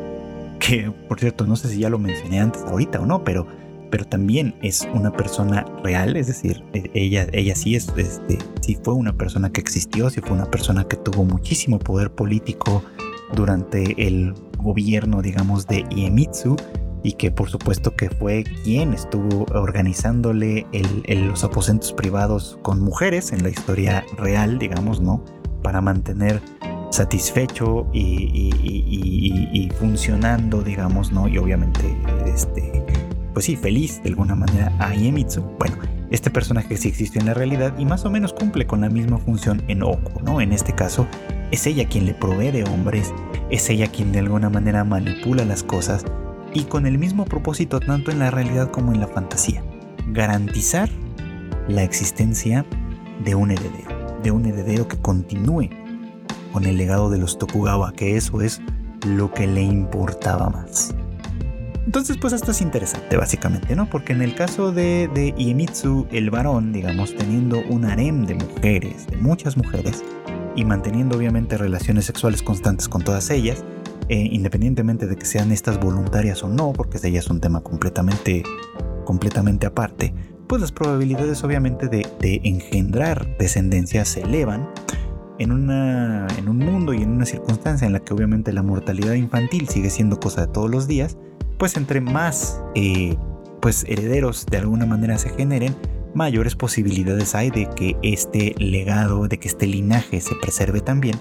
[0.61, 3.47] que por cierto no sé si ya lo mencioné antes ahorita o no, pero
[3.91, 8.79] pero también es una persona real, es decir, e, ella, ella sí, es, este, sí
[8.83, 12.83] fue una persona que existió, sí fue una persona que tuvo muchísimo poder político
[13.35, 16.57] durante el gobierno, digamos, de Iemitsu
[17.03, 20.67] y que por supuesto que fue quien estuvo organizándole
[21.07, 25.25] los aposentos privados con mujeres en la historia real, digamos, ¿no?
[25.63, 26.41] Para mantener
[26.91, 31.29] satisfecho y, funcionando, digamos, ¿no?
[31.29, 32.85] Y obviamente, este
[33.33, 35.43] pues sí, feliz de alguna manera a Iemitsu.
[35.61, 35.77] Bueno,
[36.11, 39.19] este personaje sí existe en la realidad y más o menos cumple con la misma
[39.19, 40.41] función en Oku, ¿no?
[40.41, 41.07] En este caso,
[41.51, 43.13] es ella quien le provee de hombres,
[43.51, 46.05] es ella quien de alguna manera manipula las cosas
[46.53, 49.63] y con el mismo propósito tanto en la realidad como en la fantasía.
[50.09, 50.89] Garantizar
[51.69, 52.65] la existencia
[53.25, 55.71] de un heredero, de un heredero que continúe
[56.53, 58.61] con el legado de los Tokugawa, que eso es
[59.07, 60.95] lo que le importaba más.
[61.85, 63.89] Entonces, pues esto es interesante, básicamente, ¿no?
[63.89, 69.07] Porque en el caso de, de Iemitsu, el varón, digamos, teniendo un harem de mujeres,
[69.07, 70.05] de muchas mujeres,
[70.59, 73.65] y manteniendo obviamente relaciones sexuales constantes con todas ellas,
[74.09, 77.61] eh, independientemente de que sean estas voluntarias o no, porque ese ya es un tema
[77.61, 78.43] completamente,
[79.05, 80.13] completamente aparte,
[80.49, 84.69] pues las probabilidades obviamente de, de engendrar descendencia se elevan
[85.39, 89.13] en, una, en un mundo y en una circunstancia en la que obviamente la mortalidad
[89.13, 91.17] infantil sigue siendo cosa de todos los días,
[91.57, 93.17] pues entre más eh,
[93.61, 95.77] pues herederos de alguna manera se generen,
[96.15, 101.19] mayores posibilidades hay de que este legado, de que este linaje se preserve también,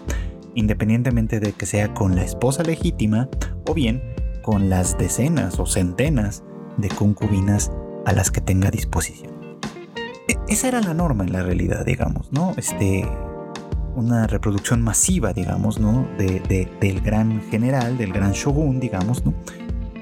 [0.55, 3.29] independientemente de que sea con la esposa legítima
[3.65, 4.01] o bien
[4.41, 6.43] con las decenas o centenas
[6.77, 7.69] de concubinas
[8.05, 9.33] a las que tenga disposición.
[10.29, 12.53] E, esa era la norma en la realidad, digamos, ¿no?
[12.55, 13.05] Este,
[13.97, 16.07] una reproducción masiva, digamos, ¿no?
[16.17, 19.33] De, del gran general, del gran shogun, digamos, ¿no?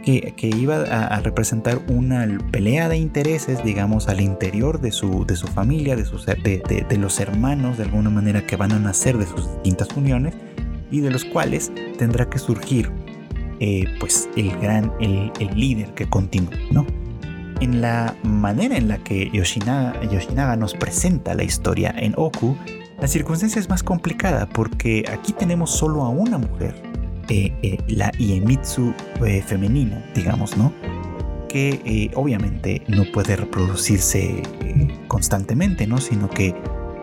[0.05, 5.47] Que, iba a, representar una pelea de intereses, digamos, al interior de su, de su
[5.47, 9.51] familia, de, sus, de, los hermanos, de alguna manera, que van a nacer de sus
[9.53, 10.35] distintas uniones
[10.91, 12.91] y de los cuales tendrá que surgir,
[13.59, 16.85] eh, pues, el gran, el, líder que continúe, ¿no?
[17.59, 22.55] En la manera en la que Yoshinaga, Yoshinaga nos presenta la historia en Oku,
[22.99, 26.75] la circunstancia es más complicada porque aquí tenemos solo a una mujer
[27.29, 28.93] eh, eh, la Iemitsu
[29.25, 30.73] eh, femenina, digamos, ¿no?
[31.49, 34.43] Que obviamente no puede reproducirse
[35.07, 35.99] constantemente, ¿no?
[35.99, 36.53] Sino que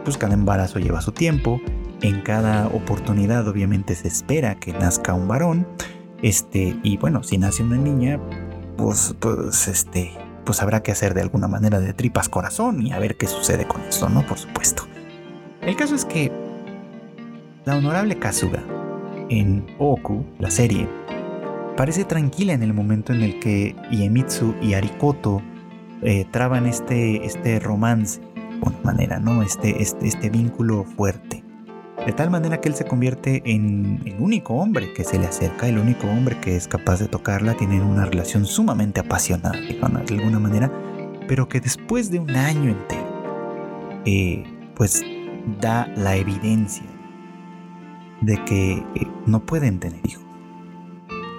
[0.05, 1.61] pues cada embarazo lleva su tiempo,
[2.03, 5.67] en cada oportunidad obviamente se espera que nazca un varón,
[6.21, 8.21] este, y bueno, si nace una niña,
[8.77, 10.13] pues, pues, este,
[10.45, 13.67] pues habrá que hacer de alguna manera de tripas corazón y a ver qué sucede
[13.67, 14.27] con esto, ¿no?
[14.27, 14.87] Por supuesto.
[15.63, 16.31] El caso es que
[17.65, 18.63] la honorable Kasuga
[19.29, 20.89] en Oku, la serie,
[21.77, 25.43] parece tranquila en el momento en el que Iemitsu y Arikoto
[26.03, 29.43] eh, traban este, este romance, de manera, ¿no?
[29.43, 31.43] Este, este, este vínculo fuerte.
[32.07, 35.69] De tal manera que él se convierte en el único hombre que se le acerca,
[35.69, 40.41] el único hombre que es capaz de tocarla, tienen una relación sumamente apasionada, de alguna
[40.41, 40.71] manera,
[41.29, 44.45] pero que después de un año entero, eh,
[44.75, 45.05] pues
[45.61, 46.85] da la evidencia
[48.23, 50.25] de que eh, no pueden tener hijos.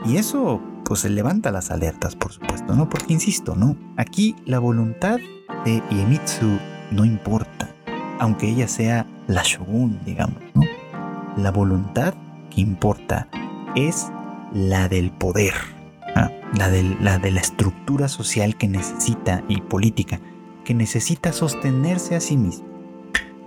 [0.05, 2.89] Y eso pues se levanta las alertas, por supuesto, ¿no?
[2.89, 3.75] Porque insisto, ¿no?
[3.97, 5.17] Aquí la voluntad
[5.65, 6.59] de Iemitsu
[6.91, 7.73] no importa,
[8.19, 10.61] aunque ella sea la shogun, digamos, ¿no?
[11.37, 12.13] La voluntad
[12.51, 13.27] que importa
[13.75, 14.11] es
[14.53, 15.53] la del poder,
[16.15, 16.29] ¿ah?
[16.57, 16.69] la,
[17.01, 20.19] la de la estructura social que necesita y política,
[20.63, 22.67] que necesita sostenerse a sí misma.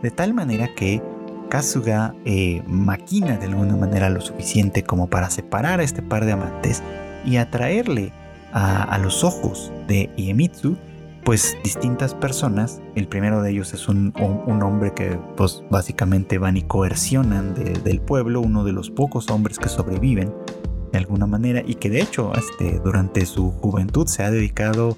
[0.02, 1.02] De tal manera que
[1.48, 6.32] Kasuga eh, maquina de alguna manera lo suficiente como para separar a este par de
[6.32, 6.82] amantes
[7.24, 8.12] y atraerle
[8.52, 10.76] a, los ojos de Iemitsu
[11.24, 12.80] pues distintas personas.
[12.94, 14.12] El primero de ellos es un,
[14.62, 19.68] hombre que pues básicamente van y coercionan del pueblo, uno de los pocos hombres que
[19.68, 20.32] sobreviven
[20.92, 24.96] de alguna manera y que de hecho este, durante su juventud se ha dedicado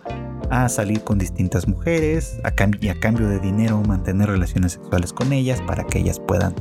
[0.51, 5.33] a salir con distintas mujeres a y a cambio de dinero mantener relaciones sexuales con
[5.33, 6.55] ellas para que ellas puedan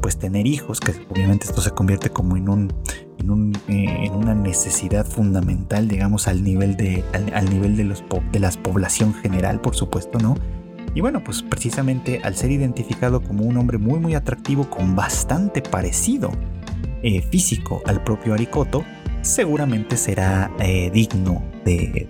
[0.00, 2.72] pues tener hijos, que obviamente esto se convierte como en un
[3.18, 8.50] en, eh, una necesidad fundamental, digamos, al nivel de al, nivel de los de la
[8.50, 10.36] población general, por supuesto, ¿no?
[10.94, 15.60] Y bueno, pues precisamente al ser identificado como un hombre muy muy atractivo con bastante
[15.60, 16.30] parecido
[17.02, 18.84] eh, físico al propio Arikoto,
[19.22, 22.08] seguramente será eh, digno de,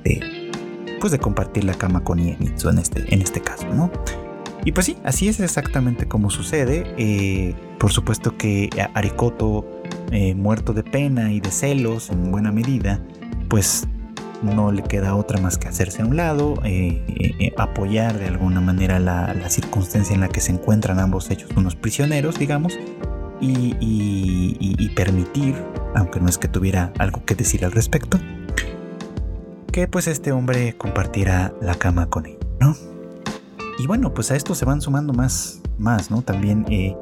[1.01, 3.91] pues de compartir la cama con Iemitsu en este, en este caso, ¿no?
[4.67, 6.93] Y pues sí, así es exactamente como sucede.
[6.99, 9.65] Eh, por supuesto que Arikoto,
[10.11, 13.01] eh, muerto de pena y de celos en buena medida,
[13.49, 13.87] pues
[14.43, 18.99] no le queda otra más que hacerse a un lado, eh, apoyar de alguna manera
[18.99, 22.77] la, circunstancia en la que se encuentran ambos hechos unos prisioneros, digamos,
[23.41, 25.55] y permitir,
[25.95, 28.19] aunque no es que tuviera algo que decir al respecto,
[29.77, 32.75] que pues este hombre compartiera la cama con él, ¿no?
[33.79, 36.23] Y bueno, pues a esto se van sumando más, más ¿no?
[36.23, 36.97] También eh,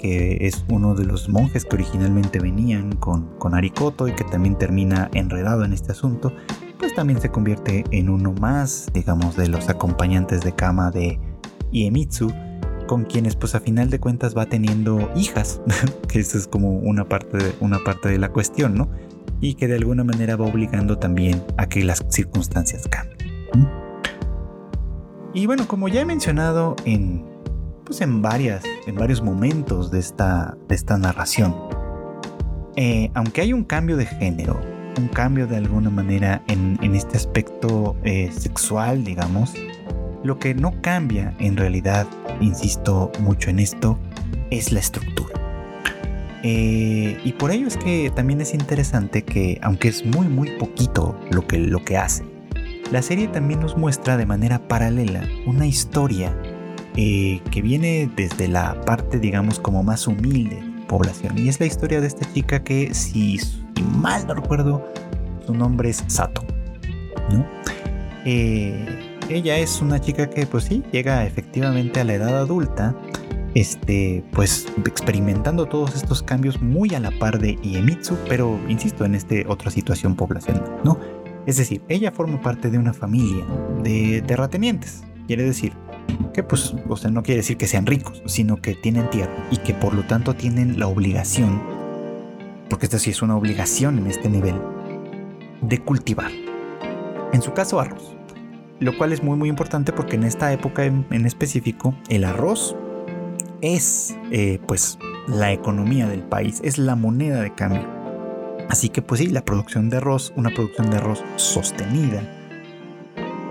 [0.00, 4.56] que es uno de los monjes que originalmente venían con, con Arikoto y que también
[4.56, 6.32] termina enredado en este asunto,
[6.78, 11.20] pues también se convierte en uno más, digamos, de los acompañantes de cama de
[11.72, 12.32] Iemitsu,
[12.86, 15.60] con quienes pues a final de cuentas va teniendo hijas,
[16.08, 18.88] que eso es como una parte, de, una parte de la cuestión, ¿no?
[19.40, 23.28] Y que de alguna manera va obligando también a que las circunstancias cambien.
[25.34, 27.24] Y bueno, como ya he mencionado en,
[27.84, 31.54] pues en, varias, en varios momentos de esta, de esta narración,
[32.76, 34.60] eh, aunque hay un cambio de género,
[34.98, 39.54] un cambio de alguna manera en, este aspecto eh, sexual, digamos,
[40.24, 42.06] lo que no cambia en realidad,
[42.40, 43.98] insisto mucho en esto,
[44.50, 45.37] es la estructura.
[46.42, 51.18] Eh, y por ello es que también es interesante que, aunque es muy muy poquito
[51.30, 52.24] lo que, lo que hace,
[52.92, 56.34] la serie también nos muestra de manera paralela una historia
[56.96, 61.38] eh, que viene desde la parte, digamos, como más humilde de la población.
[61.38, 63.38] Y es la historia de esta chica que, si,
[63.96, 64.84] mal no recuerdo,
[65.46, 66.42] su nombre es Sato.
[68.24, 68.86] Eh,
[69.28, 72.96] ella es una chica que, pues sí, llega efectivamente a la edad adulta
[73.54, 79.14] este, pues experimentando todos estos cambios muy a la par de Iemitsu, pero insisto en
[79.14, 80.98] esta otra situación poblacional, ¿no?
[81.46, 83.44] Es decir, ella forma parte de una familia
[83.82, 85.72] de terratenientes, quiere decir
[86.34, 89.56] que pues, o sea, no quiere decir que sean ricos, sino que tienen tierra y
[89.58, 91.62] que por lo tanto tienen la obligación,
[92.68, 94.56] porque esto sí es una obligación en este nivel,
[95.62, 96.30] de cultivar.
[97.32, 98.14] En su caso, arroz.
[98.80, 102.76] Lo cual es muy muy importante porque en esta época en específico el arroz
[103.60, 107.86] es eh, pues la economía del país, es la moneda de cambio.
[108.68, 112.22] Así que pues sí, la producción de arroz, una producción de arroz sostenida,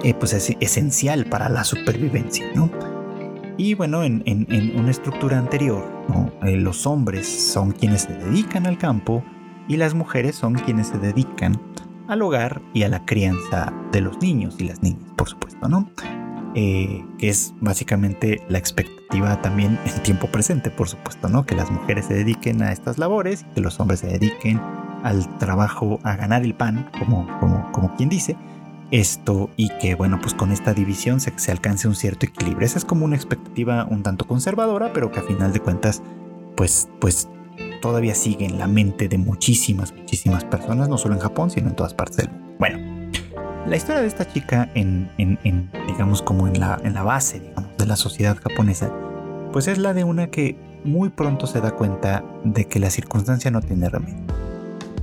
[0.03, 2.69] eh, pues es esencial para la supervivencia, ¿no?
[3.57, 4.23] Y bueno, en,
[4.77, 5.83] una estructura anterior,
[6.43, 9.23] eh, los hombres son quienes se dedican al campo
[9.67, 11.59] y las mujeres son quienes se dedican
[12.07, 15.89] al hogar y a la crianza de los niños y las niñas, por supuesto, ¿no?
[16.59, 21.45] Eh, que es básicamente la expectativa también en tiempo presente, por supuesto, ¿no?
[21.45, 24.59] Que las mujeres se dediquen a estas labores que los hombres se dediquen
[25.03, 28.35] al trabajo, a ganar el pan, como, como, como quien dice.
[28.89, 32.65] Esto y que, bueno, pues con esta división se, se alcance un cierto equilibrio.
[32.65, 36.01] Esa es como una expectativa un tanto conservadora, pero que a final de cuentas,
[36.55, 37.29] pues, pues
[37.83, 41.75] todavía sigue en la mente de muchísimas, muchísimas personas, no solo en Japón, sino en
[41.75, 42.55] todas partes del mundo.
[42.57, 42.96] Bueno,
[43.67, 45.09] la historia de esta chica en,
[45.87, 47.41] digamos, como en la, en la base,
[47.77, 48.91] de la sociedad japonesa,
[49.51, 53.51] pues es la de una que muy pronto se da cuenta de que la circunstancia
[53.51, 54.23] no tiene remedio.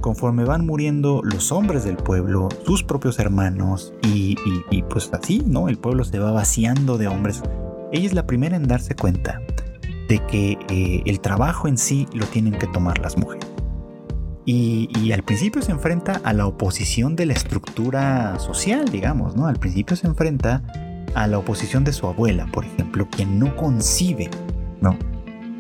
[0.01, 4.37] Conforme van muriendo los hombres del pueblo, sus propios hermanos, y,
[4.91, 5.69] pues así, ¿no?
[5.69, 7.43] El pueblo se va vaciando de hombres.
[7.93, 9.41] Ella es la primera en darse cuenta
[10.09, 13.53] de que eh, el trabajo en sí lo tienen que tomar las mujeres.
[14.47, 19.47] Y, al principio se enfrenta a la oposición de la estructura social, digamos, ¿no?
[19.47, 20.62] Al principio se enfrenta
[21.14, 24.28] a la oposición de su abuela, por ejemplo, quien no concibe,
[24.80, 24.99] ¿no?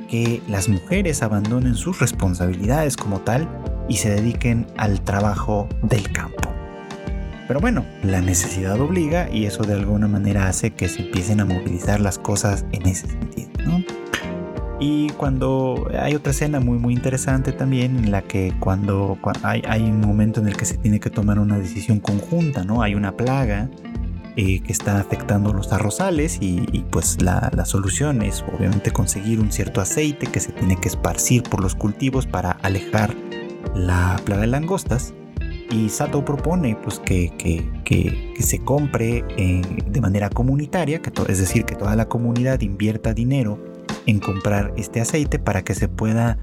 [0.08, 3.48] Que las mujeres abandonen sus responsabilidades como tal
[3.88, 6.50] y se dediquen al trabajo del campo.
[7.46, 11.44] Pero bueno, la necesidad obliga y eso de alguna manera hace que se empiecen a
[11.44, 14.03] movilizar las cosas en ese sentido, ¿no?
[14.86, 20.02] Y cuando hay otra escena muy muy interesante también en la que cuando, hay, un
[20.02, 22.82] momento en el que se tiene que tomar una decisión conjunta, ¿no?
[22.82, 23.70] Hay una plaga
[24.36, 29.52] eh, que está afectando los arrozales y, pues la, la, solución es obviamente conseguir un
[29.52, 33.14] cierto aceite que se tiene que esparcir por los cultivos para alejar
[33.74, 35.14] la plaga de langostas.
[35.70, 41.38] Y Sato propone pues que, que, que, se compre eh, de manera comunitaria, que es
[41.38, 43.72] decir, que toda la comunidad invierta dinero
[44.06, 46.38] en comprar este aceite para que se pueda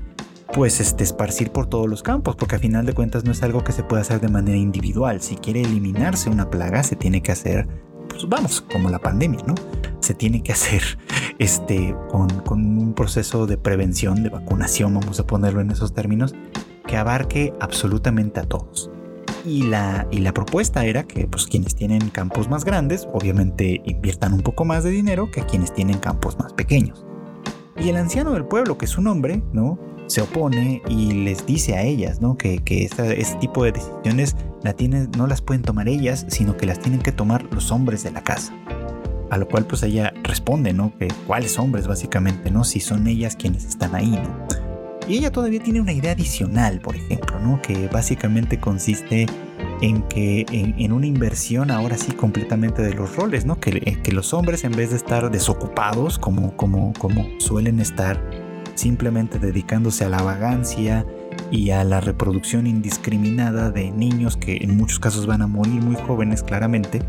[0.54, 3.64] pues este, esparcir por todos los campos, porque a final de cuentas no es algo
[3.64, 5.22] que se pueda hacer de manera individual.
[5.22, 7.68] Si quiere eliminarse una plaga, se tiene que hacer,
[8.10, 9.56] pues vamos, como la pandemia, ¿no?
[10.00, 10.84] Se tiene que hacer
[11.40, 16.36] este, con, un proceso de prevención, de vacunación, vamos a ponerlo en esos términos,
[16.86, 18.90] que abarque absolutamente a todos.
[19.46, 24.34] Y la, y la propuesta era que pues, quienes tienen campos más grandes, obviamente inviertan
[24.34, 27.06] un poco más de dinero que quienes tienen campos más pequeños.
[27.82, 29.80] Y el anciano del pueblo, que es un hombre, ¿no?
[30.06, 32.38] Se opone y les dice a ellas, ¿no?
[32.38, 36.68] Que, que este tipo de decisiones la tienen, no las pueden tomar ellas, sino que
[36.68, 38.54] las tienen que tomar los hombres de la casa.
[39.32, 40.96] A lo cual pues ella responde, ¿no?
[41.00, 42.64] Que cuáles hombres básicamente, ¿no?
[42.64, 44.46] Si son ellas quienes están ahí, ¿no?
[45.08, 47.64] Y ella todavía tiene una idea adicional, por ejemplo, ¿no?
[47.64, 49.26] Que básicamente consiste
[49.82, 53.60] en que en, una inversión ahora sí completamente de los roles, ¿no?
[53.60, 58.22] Que, eh, que, los hombres en vez de estar desocupados como, como, como suelen estar,
[58.76, 61.06] simplemente dedicándose a la vagancia
[61.50, 65.96] y a la reproducción indiscriminada de niños que en muchos casos van a morir muy
[65.96, 67.02] jóvenes claramente,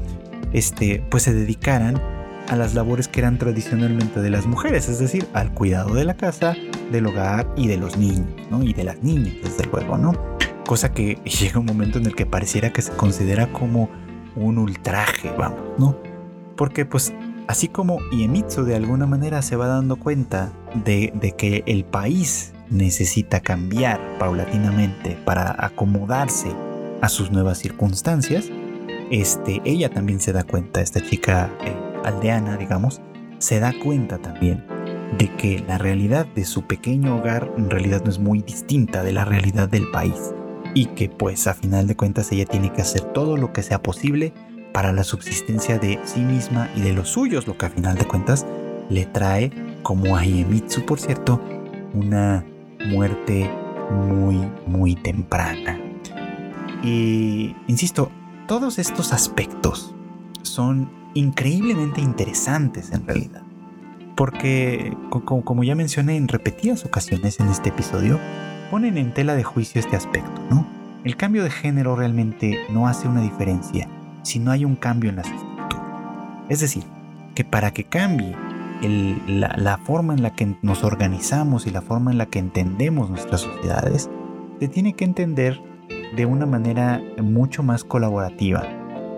[0.52, 2.00] este, pues se dedicaran
[2.48, 6.14] a las labores que eran tradicionalmente de las mujeres, es decir, al cuidado de la
[6.14, 6.56] casa,
[6.90, 8.62] del hogar y de los niños, ¿no?
[8.62, 10.12] Y de las niñas, desde luego, ¿no?
[10.72, 13.90] Cosa que llega un momento en el que pareciera que se considera como
[14.34, 15.98] un ultraje, vamos, ¿no?
[16.56, 17.12] Porque pues
[17.46, 23.40] así como Iemitsu de alguna manera se va dando cuenta de, que el país necesita
[23.40, 26.48] cambiar paulatinamente para acomodarse
[27.02, 28.48] a sus nuevas circunstancias,
[29.10, 33.02] este, ella también se da cuenta, esta chica eh, aldeana, digamos,
[33.36, 34.64] se da cuenta también
[35.18, 39.12] de que la realidad de su pequeño hogar en realidad no es muy distinta de
[39.12, 40.32] la realidad del país
[40.74, 43.82] y que pues a final de cuentas ella tiene que hacer todo lo que sea
[43.82, 44.32] posible
[44.72, 48.06] para la subsistencia de sí misma y de los suyos, lo que a final de
[48.06, 48.46] cuentas
[48.88, 49.50] le trae,
[49.82, 51.40] como a Iemitsu por cierto,
[51.94, 52.44] una
[52.86, 53.50] muerte
[53.90, 55.78] muy, muy temprana.
[56.82, 58.10] Y, insisto,
[58.48, 59.94] todos estos aspectos
[60.42, 63.42] son increíblemente interesantes en realidad.
[64.16, 68.18] Porque, como ya mencioné en repetidas ocasiones en este episodio,
[68.72, 70.66] ponen en tela de juicio este aspecto, ¿no?
[71.04, 73.86] El cambio de género realmente no hace una diferencia
[74.22, 75.84] si no hay un cambio en las estructuras.
[76.48, 76.82] Es decir,
[77.34, 78.34] que para que cambie
[79.28, 83.42] la, forma en la que nos organizamos y la forma en la que entendemos nuestras
[83.42, 84.08] sociedades,
[84.58, 85.60] se tiene que entender
[86.16, 88.66] de una manera mucho más colaborativa.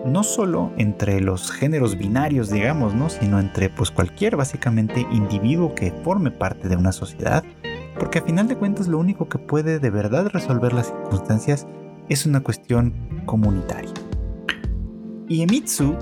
[0.05, 3.09] No solo entre los géneros binarios, digamos, ¿no?
[3.09, 7.45] sino entre pues, cualquier básicamente individuo que forme parte de una sociedad,
[7.99, 11.67] porque a final de cuentas lo único que puede de verdad resolver las circunstancias
[12.09, 12.93] es una cuestión
[13.25, 13.93] comunitaria.
[15.27, 15.95] Y Emitsu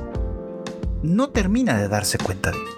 [1.01, 2.77] no termina de darse cuenta de eso.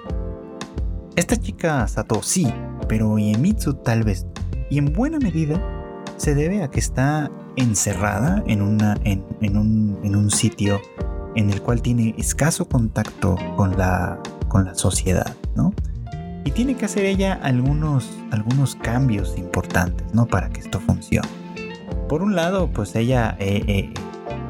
[1.16, 2.48] Esta chica Sato sí,
[2.88, 4.26] pero Iemitsu tal vez.
[4.70, 5.62] Y en buena medida
[6.18, 10.82] se debe a que está encerrada en un sitio
[11.36, 15.74] en el cual tiene escaso contacto con la, con la sociedad, ¿no?
[16.46, 20.28] Y tiene que hacer ella algunos, algunos cambios importantes, ¿no?
[20.28, 21.28] Para que esto funcione.
[22.08, 23.94] Por un lado, pues ella eh, eh,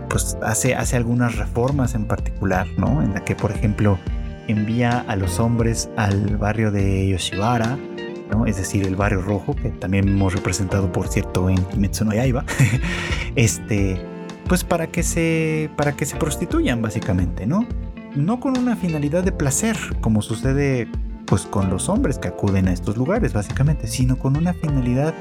[0.10, 3.02] pues hace, hace algunas reformas en particular, ¿no?
[3.02, 3.98] En la que, por ejemplo,
[4.50, 7.78] envía a los hombres al barrio de Yoshibara,
[8.30, 8.46] ¿no?
[8.46, 12.44] es decir, el barrio rojo, que también hemos representado, por cierto, en Kimetsu no Yaiba,
[13.36, 14.02] este,
[14.48, 17.66] pues para que, se, para que se prostituyan, básicamente, ¿no?
[18.16, 20.88] No con una finalidad de placer, como sucede
[21.26, 25.14] pues con los hombres que acuden a estos lugares, básicamente, sino con una finalidad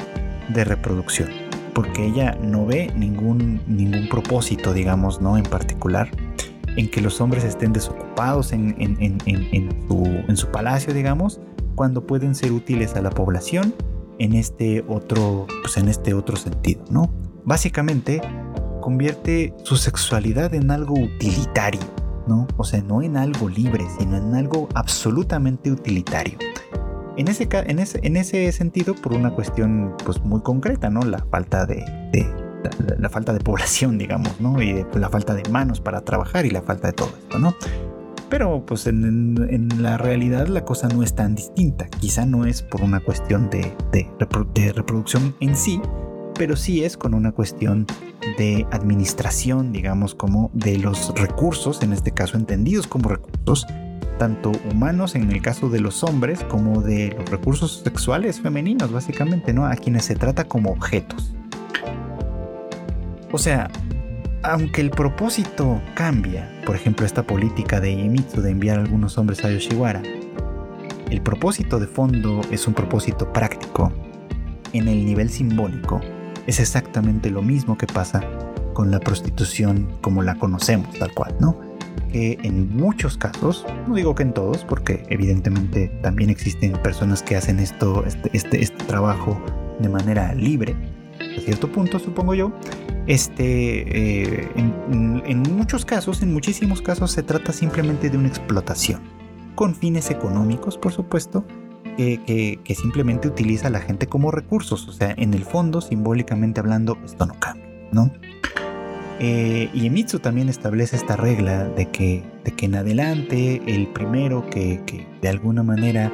[0.49, 1.31] de reproducción,
[1.75, 5.37] porque ella no ve ningún, ningún propósito, digamos, ¿no?
[5.39, 6.11] En particular
[6.77, 8.75] en que los hombres estén desocupados en,
[10.37, 11.41] su, palacio, digamos,
[11.75, 13.75] cuando pueden ser útiles a la población
[14.19, 17.13] en este otro, pues en este otro sentido, ¿no?
[17.45, 18.21] Básicamente
[18.81, 21.81] convierte su sexualidad en algo utilitario,
[22.27, 22.47] ¿no?
[22.57, 26.39] O sea, no en algo libre, sino en algo absolutamente utilitario.
[27.17, 31.03] En ese, en ese, en ese sentido, por una cuestión pues, muy concreta, ¿no?
[31.03, 31.85] La falta de
[32.99, 34.61] la, falta de población, digamos, ¿no?
[34.63, 37.55] Y la falta de manos para trabajar y la falta de todo esto, ¿no?
[38.29, 41.87] Pero pues en, la realidad la cosa no es tan distinta.
[41.87, 45.81] Quizá no es por una cuestión de, de, reproducción en sí,
[46.37, 47.87] pero sí es con una cuestión
[48.39, 53.67] de administración, digamos, como de los recursos, en este caso entendidos como recursos,
[54.19, 59.53] tanto humanos en el caso de los hombres como de los recursos sexuales femeninos, básicamente,
[59.53, 59.67] ¿no?
[59.67, 61.35] A quienes se trata como objetos.
[63.33, 63.69] O sea,
[64.43, 69.45] aunque el propósito cambia, por ejemplo esta política de Iemitsu de enviar a algunos hombres
[69.45, 70.03] a Yoshiwara,
[71.11, 73.93] el propósito de fondo es un propósito práctico.
[74.73, 76.01] En el nivel simbólico
[76.47, 78.23] es exactamente lo mismo que pasa
[78.73, 81.57] con la prostitución como la conocemos tal cual, ¿no?
[82.11, 87.37] Que en muchos casos, no digo que en todos, porque evidentemente también existen personas que
[87.37, 89.41] hacen esto, este, este, este trabajo
[89.79, 90.75] de manera libre,
[91.21, 92.53] a cierto punto supongo yo,
[93.07, 99.01] este, eh, en, muchos casos, en muchísimos casos, se trata simplemente de una explotación,
[99.55, 101.45] con fines económicos, por supuesto,
[101.97, 104.89] que, simplemente utiliza a la gente como recursos.
[104.89, 108.11] O sea, en el fondo, simbólicamente hablando, esto no cambia, ¿no?
[109.21, 114.49] Eh, y Emitsu también establece esta regla de que, de que en adelante el primero
[114.51, 116.13] que, de alguna manera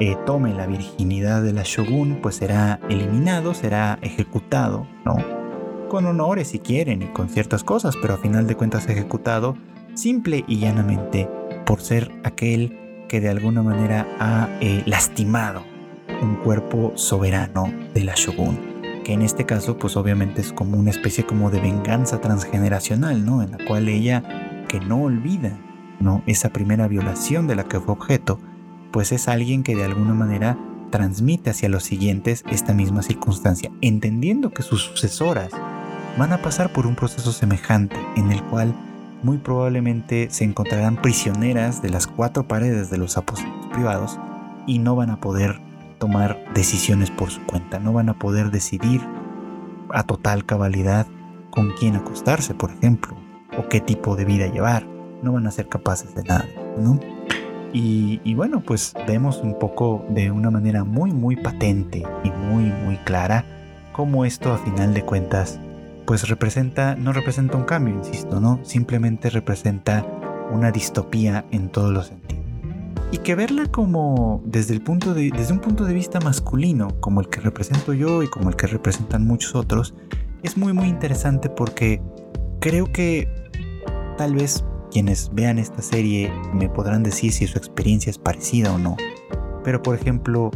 [0.00, 5.16] eh, tome la virginidad de la shogun, pues será eliminado, será ejecutado, ¿no?
[5.88, 9.56] con honores si quieren y con ciertas cosas, pero a final de cuentas ejecutado
[9.94, 11.28] simple y llanamente
[11.66, 15.64] por ser aquel que de alguna manera ha eh, lastimado
[16.22, 18.58] un cuerpo soberano de la shogun,
[19.04, 23.42] que en este caso pues obviamente es como una especie como de venganza transgeneracional, ¿no?
[23.42, 24.22] En la cual ella
[24.68, 25.58] que no olvida,
[26.00, 26.22] ¿no?
[26.26, 28.38] Esa primera violación de la que fue objeto,
[28.92, 30.58] pues es alguien que de alguna manera
[30.90, 35.50] transmite hacia los siguientes esta misma circunstancia, entendiendo que sus sucesoras
[36.18, 38.74] van a pasar por un proceso semejante en el cual
[39.22, 44.18] muy probablemente se encontrarán prisioneras de las cuatro paredes de los aposentos privados
[44.66, 45.60] y no van a poder
[45.98, 49.00] tomar decisiones por su cuenta, no van a poder decidir
[49.90, 51.06] a total cabalidad
[51.50, 53.16] con quién acostarse, por ejemplo,
[53.56, 54.86] o qué tipo de vida llevar,
[55.22, 56.44] no van a ser capaces de nada,
[56.78, 57.00] ¿no?
[57.72, 62.64] Y, y, bueno, pues vemos un poco de una manera muy, muy patente y muy,
[62.64, 63.44] muy clara
[63.92, 65.60] cómo esto a final de cuentas
[66.08, 68.60] pues representa, no representa un cambio, insisto, ¿no?
[68.62, 70.06] Simplemente representa
[70.50, 72.42] una distopía en todos los sentidos.
[73.12, 77.20] Y que verla como desde, el punto de, desde un punto de vista masculino, como
[77.20, 79.94] el que represento yo y como el que representan muchos otros,
[80.42, 82.00] es muy muy interesante porque
[82.58, 83.28] creo que
[84.16, 88.78] tal vez quienes vean esta serie me podrán decir si su experiencia es parecida o
[88.78, 88.96] no.
[89.62, 90.50] Pero por ejemplo,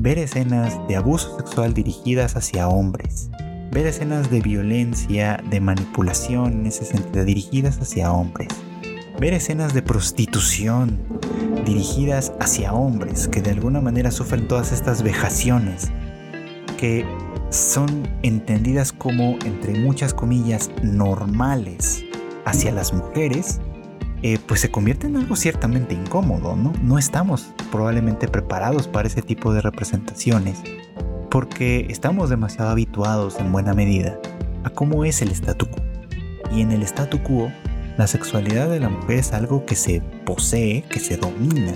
[0.00, 3.32] ver escenas de abuso sexual dirigidas hacia hombres,
[3.72, 8.48] ver escenas de violencia, de manipulación en ese sentido, dirigidas hacia hombres.
[9.18, 11.00] Ver escenas de prostitución
[11.64, 15.90] dirigidas hacia hombres que de alguna manera sufren todas estas vejaciones
[16.76, 17.06] que
[17.48, 22.04] son entendidas como, entre muchas comillas, normales
[22.44, 23.60] hacia las mujeres,
[24.22, 26.74] eh, pues se convierte en algo ciertamente incómodo, ¿no?
[26.82, 30.60] No estamos probablemente preparados para ese tipo de representaciones
[31.32, 34.20] porque estamos demasiado habituados en buena medida
[34.64, 35.82] a cómo es el statu quo.
[36.54, 37.50] Y en el statu quo,
[37.96, 41.72] la sexualidad de la mujer es algo que se posee, que se domina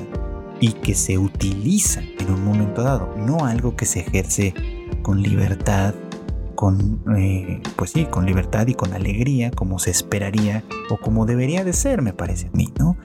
[0.60, 4.52] y que se utiliza en un momento dado, no algo que se ejerce
[5.00, 5.94] con libertad,
[6.54, 11.64] con, eh, pues sí, con libertad y con alegría, como se esperaría o como debería
[11.64, 12.98] de ser, me parece a mí, ¿no?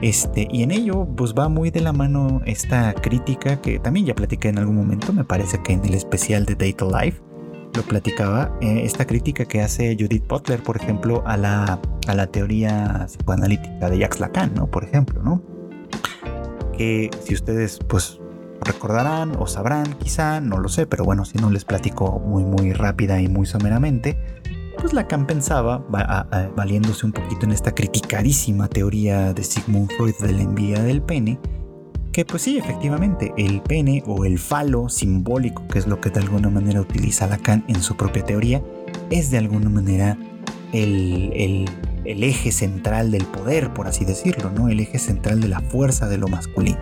[0.00, 4.14] Este, y en ello, pues va muy de la mano esta crítica que también ya
[4.14, 7.20] platiqué en algún momento, me parece que en el especial de Data Life
[7.74, 12.26] lo platicaba, eh, esta crítica que hace Judith Butler, por ejemplo, a la, a la
[12.26, 14.66] teoría psicoanalítica de Jacques Lacan, ¿no?
[14.66, 15.42] Por ejemplo, ¿no?
[16.76, 18.20] Que si ustedes, pues,
[18.60, 22.72] recordarán o sabrán, quizá, no lo sé, pero bueno, si no les platico muy, muy
[22.72, 24.18] rápida y muy someramente,
[24.82, 25.78] pues Lacan pensaba,
[26.56, 31.38] valiéndose un poquito en esta criticadísima teoría de Sigmund Freud de la envidia del pene,
[32.10, 36.18] que pues sí, efectivamente, el pene o el falo simbólico, que es lo que de
[36.18, 38.60] alguna manera utiliza Lacan en su propia teoría,
[39.08, 40.18] es de alguna manera
[40.72, 41.68] el,
[42.04, 44.68] eje central del poder, por así decirlo, ¿no?
[44.68, 46.80] El eje central de la fuerza de lo masculino.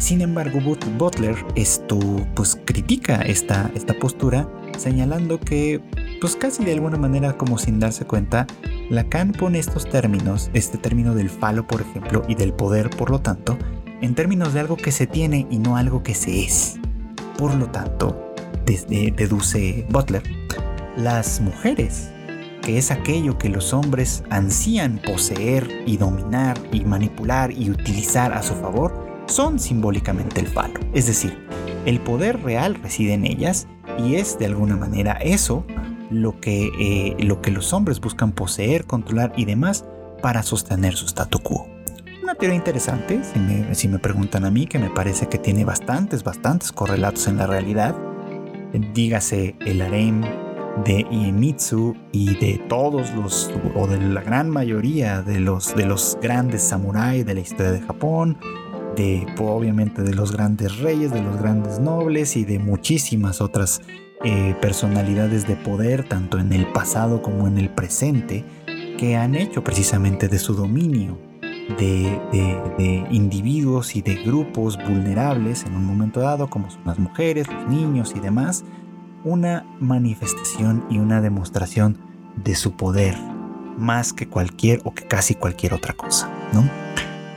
[0.00, 0.58] Sin embargo,
[0.98, 1.96] Butler esto,
[2.34, 5.80] pues, critica esta, esta postura señalando que
[6.20, 8.46] pues casi de alguna manera como sin darse cuenta,
[8.90, 13.20] Lacan pone estos términos, este término del falo por ejemplo y del poder por lo
[13.20, 13.58] tanto,
[14.00, 16.78] en términos de algo que se tiene y no algo que se es.
[17.36, 20.22] Por lo tanto, desde, deduce Butler,
[20.96, 22.10] las mujeres,
[22.62, 28.42] que es aquello que los hombres ansían poseer y dominar y manipular y utilizar a
[28.42, 30.80] su favor, son simbólicamente el falo.
[30.92, 31.38] Es decir,
[31.86, 33.66] el poder real reside en ellas
[33.98, 35.64] y es de alguna manera eso
[36.10, 39.84] lo que, eh, lo que los hombres buscan poseer, controlar y demás
[40.22, 41.68] para sostener su statu quo.
[42.22, 45.64] Una teoría interesante, si me, si me preguntan a mí, que me parece que tiene
[45.64, 47.96] bastantes, bastantes correlatos en la realidad.
[48.92, 50.22] Dígase el harem
[50.84, 56.18] de Iemitsu y de todos los, o de la gran mayoría de los, de los
[56.20, 58.38] grandes samuráis de la historia de Japón,
[58.96, 63.80] de obviamente de los grandes reyes, de los grandes nobles y de muchísimas otras
[64.24, 68.44] eh, personalidades de poder, tanto en el pasado como en el presente,
[68.98, 71.18] que han hecho precisamente de su dominio
[71.76, 72.20] de,
[72.78, 77.68] de, individuos y de grupos vulnerables en un momento dado, como son las mujeres, los
[77.68, 78.64] niños y demás,
[79.24, 81.98] una manifestación y una demostración
[82.42, 83.16] de su poder,
[83.76, 86.68] más que cualquier o que casi cualquier otra cosa, ¿no?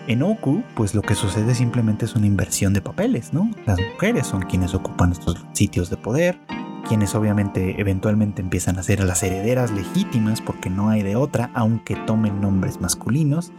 [0.07, 3.51] En Oku, pues lo que sucede simplemente es una inversión de papeles, ¿no?
[3.65, 6.39] Las mujeres son quienes ocupan estos sitios de poder,
[6.87, 11.95] quienes obviamente eventualmente empiezan a ser las herederas legítimas porque no hay de otra, aunque
[11.95, 13.51] tomen nombres masculinos,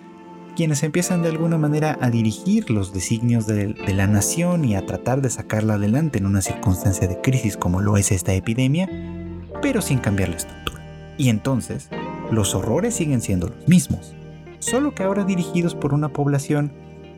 [0.54, 5.22] quienes empiezan de alguna manera a dirigir los designios de, la nación y a tratar
[5.22, 8.88] de sacarla adelante en una circunstancia de crisis como lo es esta epidemia,
[9.62, 10.82] pero sin cambiar la estructura.
[11.16, 11.88] Y entonces,
[12.30, 14.14] los horrores siguen siendo los mismos,
[14.58, 16.72] solo que ahora dirigidos por una población,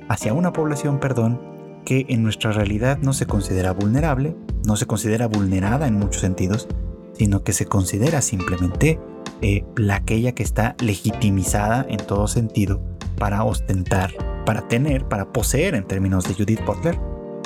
[0.09, 1.54] hacia una población, perdón,
[1.85, 6.69] que en nuestra realidad no se considera vulnerable, no se considera vulnerada en muchos sentidos,
[7.13, 8.99] sino que se considera simplemente
[9.41, 12.81] eh, la aquella que está legitimizada en todo sentido
[13.19, 14.13] para ostentar,
[14.47, 16.99] para tener, para poseer, en términos de Judith Butler,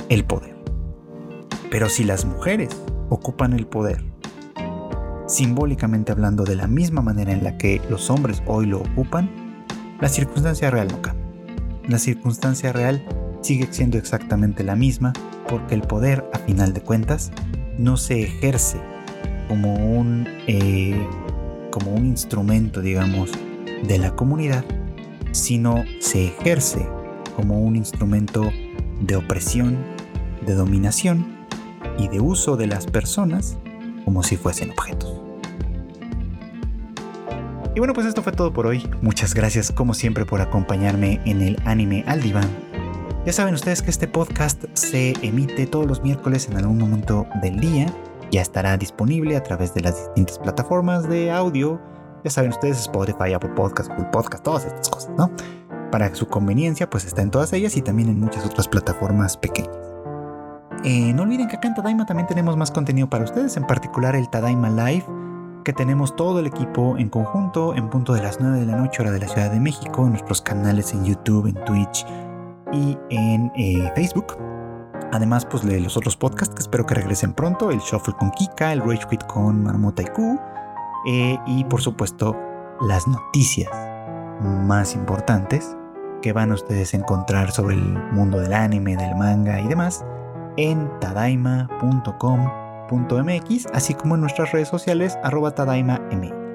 [0.08, 0.56] el poder.
[1.70, 2.70] Pero si las mujeres
[3.10, 4.04] ocupan el poder
[5.28, 9.30] simbólicamente hablando de la misma manera en la que los hombres hoy lo ocupan,
[10.00, 11.26] la circunstancia real no cambia.
[11.86, 13.04] La circunstancia real
[13.40, 15.12] sigue siendo exactamente la misma
[15.48, 17.32] porque el poder, a final de cuentas,
[17.78, 18.78] no se ejerce
[19.48, 21.06] como un, eh,
[21.70, 23.30] como un instrumento, digamos,
[23.86, 24.64] de la comunidad,
[25.32, 26.86] sino se ejerce
[27.36, 28.50] como un instrumento
[29.00, 29.78] de opresión,
[30.44, 31.38] de dominación
[31.98, 33.56] y de uso de las personas
[34.04, 35.20] como si fuesen objetos.
[37.74, 38.88] Y bueno, pues esto fue todo por hoy.
[39.02, 42.67] Muchas gracias como siempre por acompañarme en el anime al diván.
[43.26, 47.58] Ya saben ustedes que este podcast se emite todos los miércoles en algún momento del
[47.58, 47.86] día.
[48.30, 51.80] Ya estará disponible a través de las distintas plataformas de audio.
[52.24, 55.30] Ya saben ustedes Spotify, Apple Podcast, Google Podcast, todas estas cosas, ¿no?
[55.90, 59.76] Para su conveniencia, pues está en todas ellas y también en muchas otras plataformas pequeñas.
[60.84, 64.14] Eh, no olviden que acá en Tadaima también tenemos más contenido para ustedes, en particular
[64.14, 65.04] el Tadaima Live,
[65.64, 69.02] que tenemos todo el equipo en conjunto en punto de las 9 de la noche
[69.02, 72.06] hora de la Ciudad de México, en nuestros canales en YouTube, en Twitch
[72.72, 74.36] y en eh, Facebook.
[75.12, 78.72] Además, pues de los otros podcasts que espero que regresen pronto, el Shuffle con Kika,
[78.72, 80.38] el Rage Quit con Marmota y Q,
[81.08, 82.36] eh, y por supuesto
[82.86, 83.70] las noticias
[84.40, 85.76] más importantes
[86.22, 90.04] que van a ustedes a encontrar sobre el mundo del anime, del manga y demás
[90.56, 96.47] en tadaima.com.mx, así como en nuestras redes sociales tadaimamx.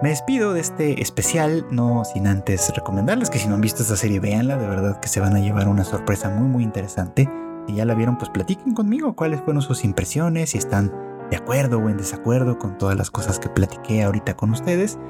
[0.00, 3.96] Me despido de este especial, no sin antes recomendarles que si no han visto esta
[3.96, 7.28] serie, véanla, de verdad que se van a llevar una sorpresa muy muy interesante.
[7.66, 10.94] Si ya la vieron, pues platiquen conmigo cuáles fueron sus impresiones, si están
[11.30, 15.00] de acuerdo o en desacuerdo con todas las cosas que platiqué ahorita con ustedes.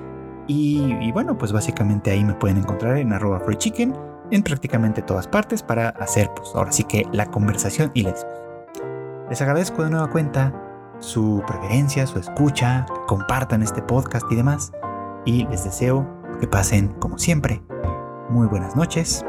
[0.46, 3.94] Y, bueno, pues básicamente ahí me pueden encontrar en arroba freechicken
[4.30, 8.14] en prácticamente todas partes para hacer, pues ahora sí que la conversación y la.
[9.28, 10.67] Les agradezco de nueva cuenta
[11.00, 14.72] su preferencia, su escucha, compartan este podcast y demás.
[15.24, 16.06] Y les deseo
[16.40, 17.62] que pasen, como siempre,
[18.30, 19.24] muy buenas noches,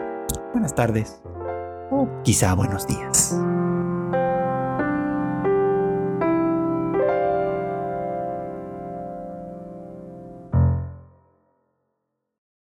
[0.53, 1.21] buenas tardes
[1.91, 3.39] o quizá buenos días.